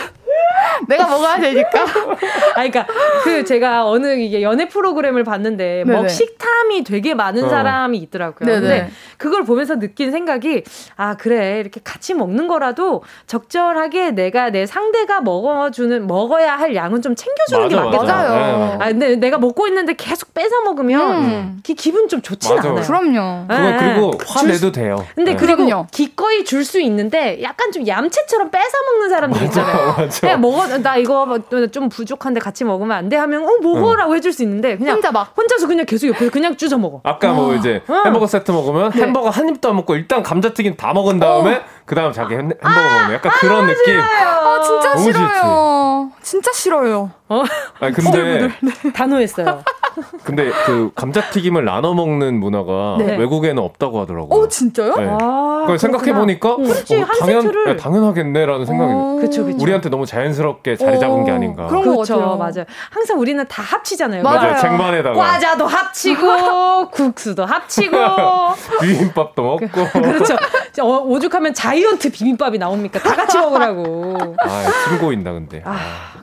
[0.89, 1.83] 내가 먹어야 되니까.
[2.55, 2.87] 아, 그러니까
[3.23, 6.01] 그 제가 어느 이게 연애 프로그램을 봤는데 네네.
[6.03, 7.49] 먹식탐이 되게 많은 어.
[7.49, 8.47] 사람이 있더라고요.
[8.47, 8.61] 네네.
[8.61, 10.65] 근데 그걸 보면서 느낀 생각이
[10.97, 17.15] 아 그래 이렇게 같이 먹는 거라도 적절하게 내가 내 상대가 먹어주는 먹어야 할 양은 좀
[17.15, 18.05] 챙겨주는 맞아, 게 맞겠다.
[18.15, 18.77] 맞아요.
[18.79, 18.85] 네.
[18.85, 21.61] 아 근데 내가 먹고 있는데 계속 뺏어 먹으면 음.
[21.77, 22.71] 기분 좀 좋진 맞아.
[22.71, 22.85] 않아요.
[22.85, 23.47] 그럼요.
[23.49, 23.77] 네.
[23.79, 24.97] 그리고 화내도 돼요.
[25.15, 25.37] 근데 네.
[25.37, 25.87] 그리고 그럼요.
[25.93, 29.95] 기꺼이 줄 수 있는데 약간 좀 얌체처럼 뺏어 먹는 사람들 있잖아요.
[29.99, 30.34] 맞아.
[30.37, 34.17] 먹어 나 이거 뭐좀 부족한데 같이 먹으면 안 돼 하면 어 먹어라고 응.
[34.17, 37.01] 해줄 수 있는데 그냥 혼자 막 혼자서 그냥 계속 옆에서 그냥 쭈져 먹어.
[37.05, 37.55] 아까 뭐 어.
[37.55, 39.03] 이제 햄버거 세트 먹으면 네.
[39.03, 41.61] 햄버거 한 입도 안 먹고 일단 감자튀김 다 먹은 다음에 어.
[41.85, 44.01] 그다음 자기 햄, 버거 아, 먹는 약간 아, 그런 느낌.
[44.01, 45.29] 아 진짜 싫어요.
[45.29, 46.11] 싫어요.
[46.23, 47.11] 진짜 싫어요.
[47.29, 47.43] 어?
[47.81, 48.49] 아니 근데
[48.95, 49.63] 단호했어요.
[50.25, 53.17] 근데 그 감자튀김을 나눠 먹는 문화가 네.
[53.17, 54.41] 외국에는 없다고 하더라고요.
[54.41, 54.97] 어 진짜요?
[54.97, 55.09] 네.
[55.21, 58.93] 아, 생각해 보니까 어, 어, 당연 야, 당연하겠네라는 생각이.
[58.93, 59.59] 어, 그쵸, 그쵸.
[59.61, 61.67] 우리한테 너무 자연스럽게 자리 잡은 게 어, 아닌가.
[61.67, 62.65] 그런 거죠, 맞아요.
[62.91, 64.23] 항상 우리는 다 합치잖아요.
[64.23, 64.41] 맞아요.
[64.53, 64.61] 맞아요.
[64.61, 67.97] 쟁반에다가 과자도 합치고 국수도 합치고
[68.81, 69.67] 비빔밥도 먹고.
[69.93, 70.37] 그렇죠.
[70.81, 72.99] 어, 오죽하면 자이언트 비빔밥이 나옵니까?
[72.99, 74.37] 다 같이 먹으라고.
[74.43, 75.63] 아, 침 고인다 근데.
[75.65, 75.77] 아,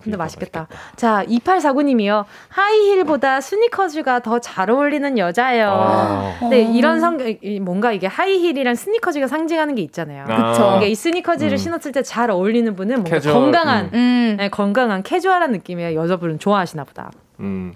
[0.04, 0.62] 근데 맛있겠다.
[0.62, 0.68] 맛있겠다.
[0.96, 2.26] 자, 2849님이요.
[2.50, 5.68] 하이힐보다 스니커즈가 더 잘 어울리는 여자예요.
[5.70, 6.40] 아.
[6.50, 7.28] 네, 이런 성격,
[7.62, 10.26] 뭔가 이게 하이힐이랑 스니커즈가 상징하는 게 있잖아요.
[10.28, 10.52] 아.
[10.52, 10.64] 그쵸.
[10.64, 11.58] 그러니까 이 스니커즈를 음.
[11.58, 13.92] 신었을 때 잘 어울리는 분은 뭔가 캐주얼, 건강한, 음.
[13.94, 14.36] 음.
[14.40, 17.12] 네, 건강한 캐주얼한 느낌의 여자분은 좋아하시나 보다.
[17.40, 17.74] 음.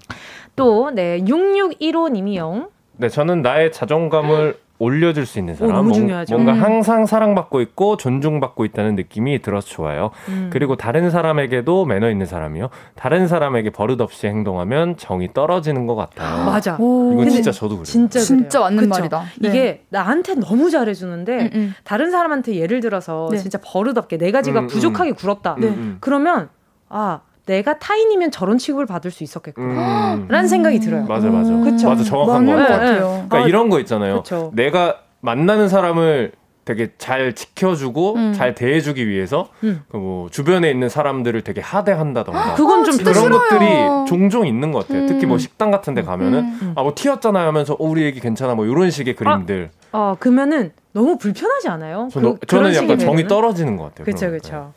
[0.55, 2.69] 또, 네, 6615님이요.
[2.97, 5.73] 네, 저는 나의 자존감을 올려줄 수 있는 사람.
[5.73, 6.35] 오, 너무 중요하죠.
[6.35, 6.61] 뭔가 음.
[6.61, 10.11] 항상 사랑받고 있고 존중받고 있다는 느낌이 들어서 좋아요.
[10.27, 10.49] 음.
[10.51, 12.69] 그리고 다른 사람에게도 매너 있는 사람이요.
[12.95, 16.45] 다른 사람에게 버릇없이 행동하면 정이 떨어지는 것 같아요.
[16.45, 16.75] 맞아.
[16.75, 17.85] 이건 진짜 저도 그래요.
[17.85, 18.89] 진짜, 진짜 맞는 그쵸?
[18.89, 19.23] 말이다.
[19.39, 19.49] 네.
[19.49, 21.73] 이게 나한테 너무 잘해주는데 음, 음.
[21.83, 23.37] 다른 사람한테 예를 들어서 네.
[23.37, 24.67] 진짜 버릇없게 내 가지가 음, 음.
[24.67, 25.55] 부족하게 굴었다.
[25.59, 25.73] 네.
[26.01, 26.49] 그러면
[26.89, 30.15] 아 내가 타인이면 저런 취급을 받을 수 있었겠구나.
[30.15, 30.27] 음.
[30.29, 31.05] 라는 생각이 들어요.
[31.05, 31.51] 맞아, 맞아.
[31.51, 31.89] 그쵸?
[31.89, 33.25] 맞아, 정확한 거 같아요.
[33.27, 34.23] 그러니까 아, 이런 거 있잖아요.
[34.23, 34.51] 그쵸.
[34.55, 36.31] 내가 만나는 사람을
[36.65, 38.33] 되게 잘 지켜주고 음.
[38.33, 39.83] 잘 대해주기 위해서 음.
[39.89, 43.29] 그뭐 주변에 있는 사람들을 되게 하대한다던가 그건 좀 그런 싫어요.
[43.29, 43.65] 것들이
[44.07, 45.03] 종종 있는 것 같아요.
[45.03, 45.07] 음.
[45.07, 46.73] 특히 뭐 식당 같은 데 가면은 음.
[46.75, 49.69] 아뭐 튀었잖아요 하면서 어, 우리 얘기 괜찮아 뭐 이런 식의 그림들.
[49.91, 52.09] 아, 어 그러면은 너무 불편하지 않아요?
[52.11, 54.05] 저는, 그, 저는 약간 정이 떨어지는 것 같아요.
[54.05, 54.73] 그렇죠, 그렇죠.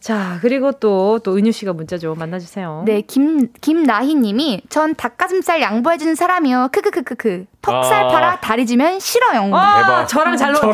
[0.00, 2.84] 자, 그리고 또, 또 은유 씨가 문자 좀 만나주세요.
[2.86, 6.68] 네, 김, 김나희 님이, 전 닭가슴살 양보해주는 사람이요.
[6.72, 7.46] 크크크크크.
[7.62, 8.08] 퍽살 아.
[8.08, 9.52] 팔아 다리 지면 싫어요.
[9.54, 10.06] 아, 대박.
[10.06, 10.72] 저랑 잘 먹어요.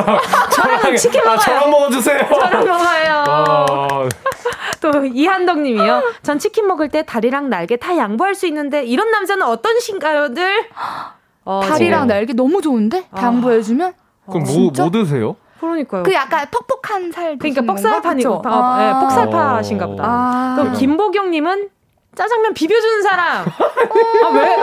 [0.52, 1.34] 저랑, 저랑 치킨 먹어요.
[1.34, 2.28] 아, 저랑 먹어주세요.
[2.28, 3.24] 저랑 먹어요.
[3.26, 4.08] 아.
[4.80, 6.02] 또 이한덕 님이요.
[6.22, 10.66] 전 치킨 먹을 때 다리랑 날개 다 양보할 수 있는데, 이런 남자는 어떤 신가요,들?
[11.46, 13.02] 어, 다리랑 날개 너무 좋은데?
[13.04, 13.22] 다 아.
[13.24, 13.94] 양보해주면?
[14.26, 15.36] 그럼 뭐, 뭐 드세요?
[15.64, 16.02] 그러니까요.
[16.02, 17.38] 그 약간 퍽퍽한 살.
[17.38, 20.04] 그러니까 뻑살파니, 아, 아, 네, 퍽살파신가 보다.
[20.06, 20.56] 아.
[20.58, 21.70] 또 김보경님은
[22.14, 23.44] 짜장면 비벼주는 사람.
[23.44, 24.56] 아, 왜?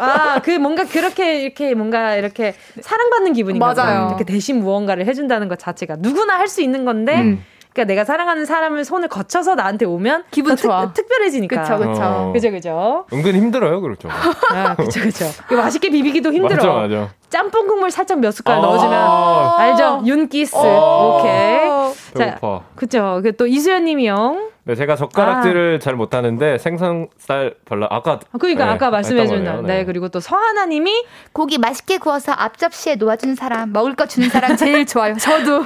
[0.00, 4.08] 아, 그 뭔가 그렇게 이렇게 뭔가 이렇게 사랑받는 기분인가 맞아요.
[4.08, 7.14] 이렇게 대신 무언가를 해준다는 것 자체가 누구나 할 수 있는 건데.
[7.20, 7.44] 음.
[7.74, 10.92] 그러니까 내가 사랑하는 사람을 손을 거쳐서 나한테 오면 기분 좋아.
[10.92, 12.00] 특, 별해지니까 그쵸, 그쵸.
[12.02, 12.32] 어.
[12.32, 13.04] 그죠, 그죠.
[13.12, 14.08] 은근 힘들어요, 그렇죠.
[14.10, 15.26] 아, 그쵸, 그쵸.
[15.54, 16.56] 맛있게 비비기도 힘들어.
[16.56, 17.08] 맞아, 맞아.
[17.30, 20.02] 짬뽕 국물 살짝 몇 숟갈 아~ 넣어주면 알죠?
[20.04, 20.56] 윤기스.
[20.56, 21.68] 아~ 오케이.
[22.14, 22.58] 배고파.
[22.58, 23.20] 자, 그쵸.
[23.22, 24.48] 그또 이수연 님이요.
[24.68, 25.82] 네, 제가 젓가락질을 아.
[25.82, 29.62] 잘 못하는데 생선살 발라 아까 아, 그러니까 네, 아까 말씀해준 네.
[29.62, 29.84] 네.
[29.86, 35.16] 그리고 또 서하나님이 고기 맛있게 구워서 앞접시에 놓아주는 사람 먹을 거 주는 사람 제일 좋아요.
[35.18, 35.64] 저도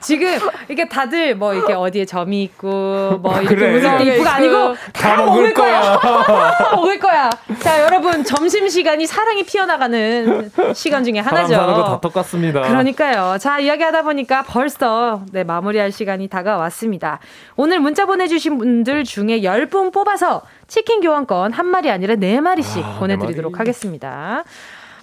[0.00, 0.38] 지금
[0.68, 3.72] 이게 다들 뭐 이렇게 어디에 점이 있고 뭐 이렇게 그래.
[3.72, 5.98] 무슨 이쁘가 아니고 다, 다 먹을 거야.
[6.76, 7.30] 먹을 거야.
[7.58, 11.54] 자 여러분 점심 시간이 사랑이 피어나가는 시간 중에 하나죠.
[11.54, 12.62] 사는 거 다 똑같습니다.
[12.62, 13.38] 그러니까요.
[13.38, 17.20] 자 이야기하다 보니까 벌써 네 마무리할 시간이 다가왔습니다.
[17.56, 22.96] 오늘 문자 보내주신 분들 중에 10분 뽑아서 치킨 교환권 한 마리 아니라 네 마리씩 아,
[22.98, 24.44] 보내드리도록 네 하겠습니다.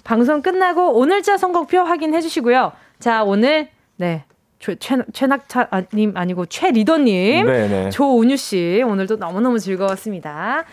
[0.04, 2.72] 방송 끝나고 오늘자 선곡표 확인해 주시고요.
[2.98, 4.24] 자, 오늘, 네.
[4.58, 7.68] 최, 최, 최낙차님 아니고 최리더님, 네네.
[7.68, 7.90] 네.
[7.90, 10.64] 조은유 씨 오늘도 너무너무 즐거웠습니다.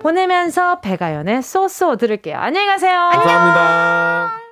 [0.00, 2.38] 보내면서 배가연의 쏘쏘 들을게요.
[2.38, 3.10] 안녕히 가세요.
[3.12, 4.45] 감사합니다.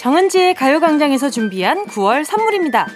[0.00, 2.88] 정은지의 가요광장에서 준비한 9월 선물입니다.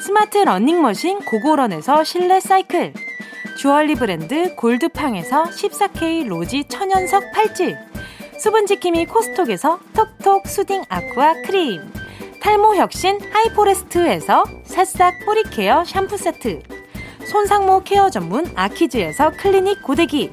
[0.00, 2.94] 스마트 러닝머신 고고런에서 실내 사이클
[3.56, 7.76] 주얼리 브랜드 골드팡에서 14K 로지 천연석 팔찌
[8.40, 11.92] 수분지킴이 코스톡에서 톡톡 soothing 아쿠아 크림
[12.40, 16.60] 탈모 혁신 하이포레스트에서 새싹 뿌리 케어 샴푸 세트
[17.24, 20.32] 손상모 케어 전문 아키즈에서 클리닉 고데기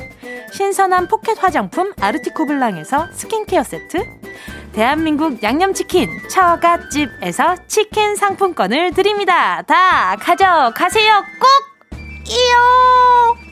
[0.51, 3.97] 신선한 포켓 화장품 아르티코 블랑에서 스킨케어 세트
[4.73, 9.61] 대한민국 양념치킨 처갓집에서 치킨 상품권을 드립니다.
[9.63, 11.23] 다 가져가세요.
[11.39, 11.47] 꼭!
[12.29, 13.51] 이요!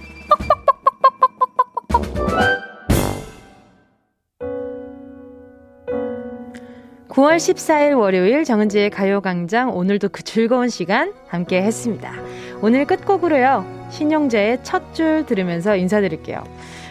[7.20, 12.14] 9월 14일 월요일 정은지의 가요광장 오늘도 그 즐거운 시간 함께 했습니다.
[12.62, 13.90] 오늘 끝곡으로요.
[13.90, 16.42] 신용재의 첫 줄 들으면서 인사드릴게요.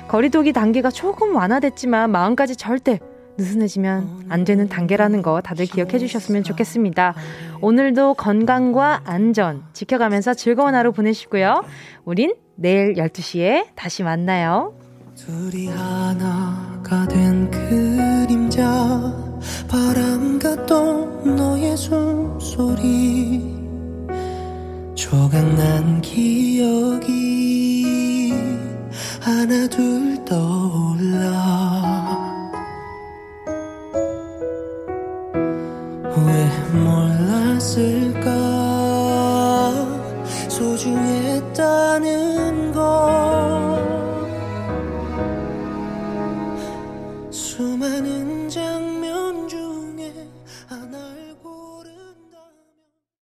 [0.07, 3.01] 거리두기 단계가 조금 완화됐지만 마음까지 절대
[3.39, 7.15] 느슨해지면 안 되는 단계라는 거 다들 기억해 주셨으면 좋겠습니다.
[7.63, 11.65] 오늘도 건강과 안전 지켜가면서 즐거운 하루 보내시고요.
[12.05, 14.75] 우린 내일 12시에 다시 만나요.
[15.17, 19.28] 둘이 하나가 된 그림자
[19.69, 23.59] 바람 같던 너의 숨소리.
[24.95, 27.79] 조각난 기억이
[29.21, 31.29] 하나 둘 떠올라.
[36.27, 38.29] 왜 몰랐을까?
[40.49, 42.03] 소중했다는
[42.73, 42.89] 걸.
[47.31, 48.18] 수많은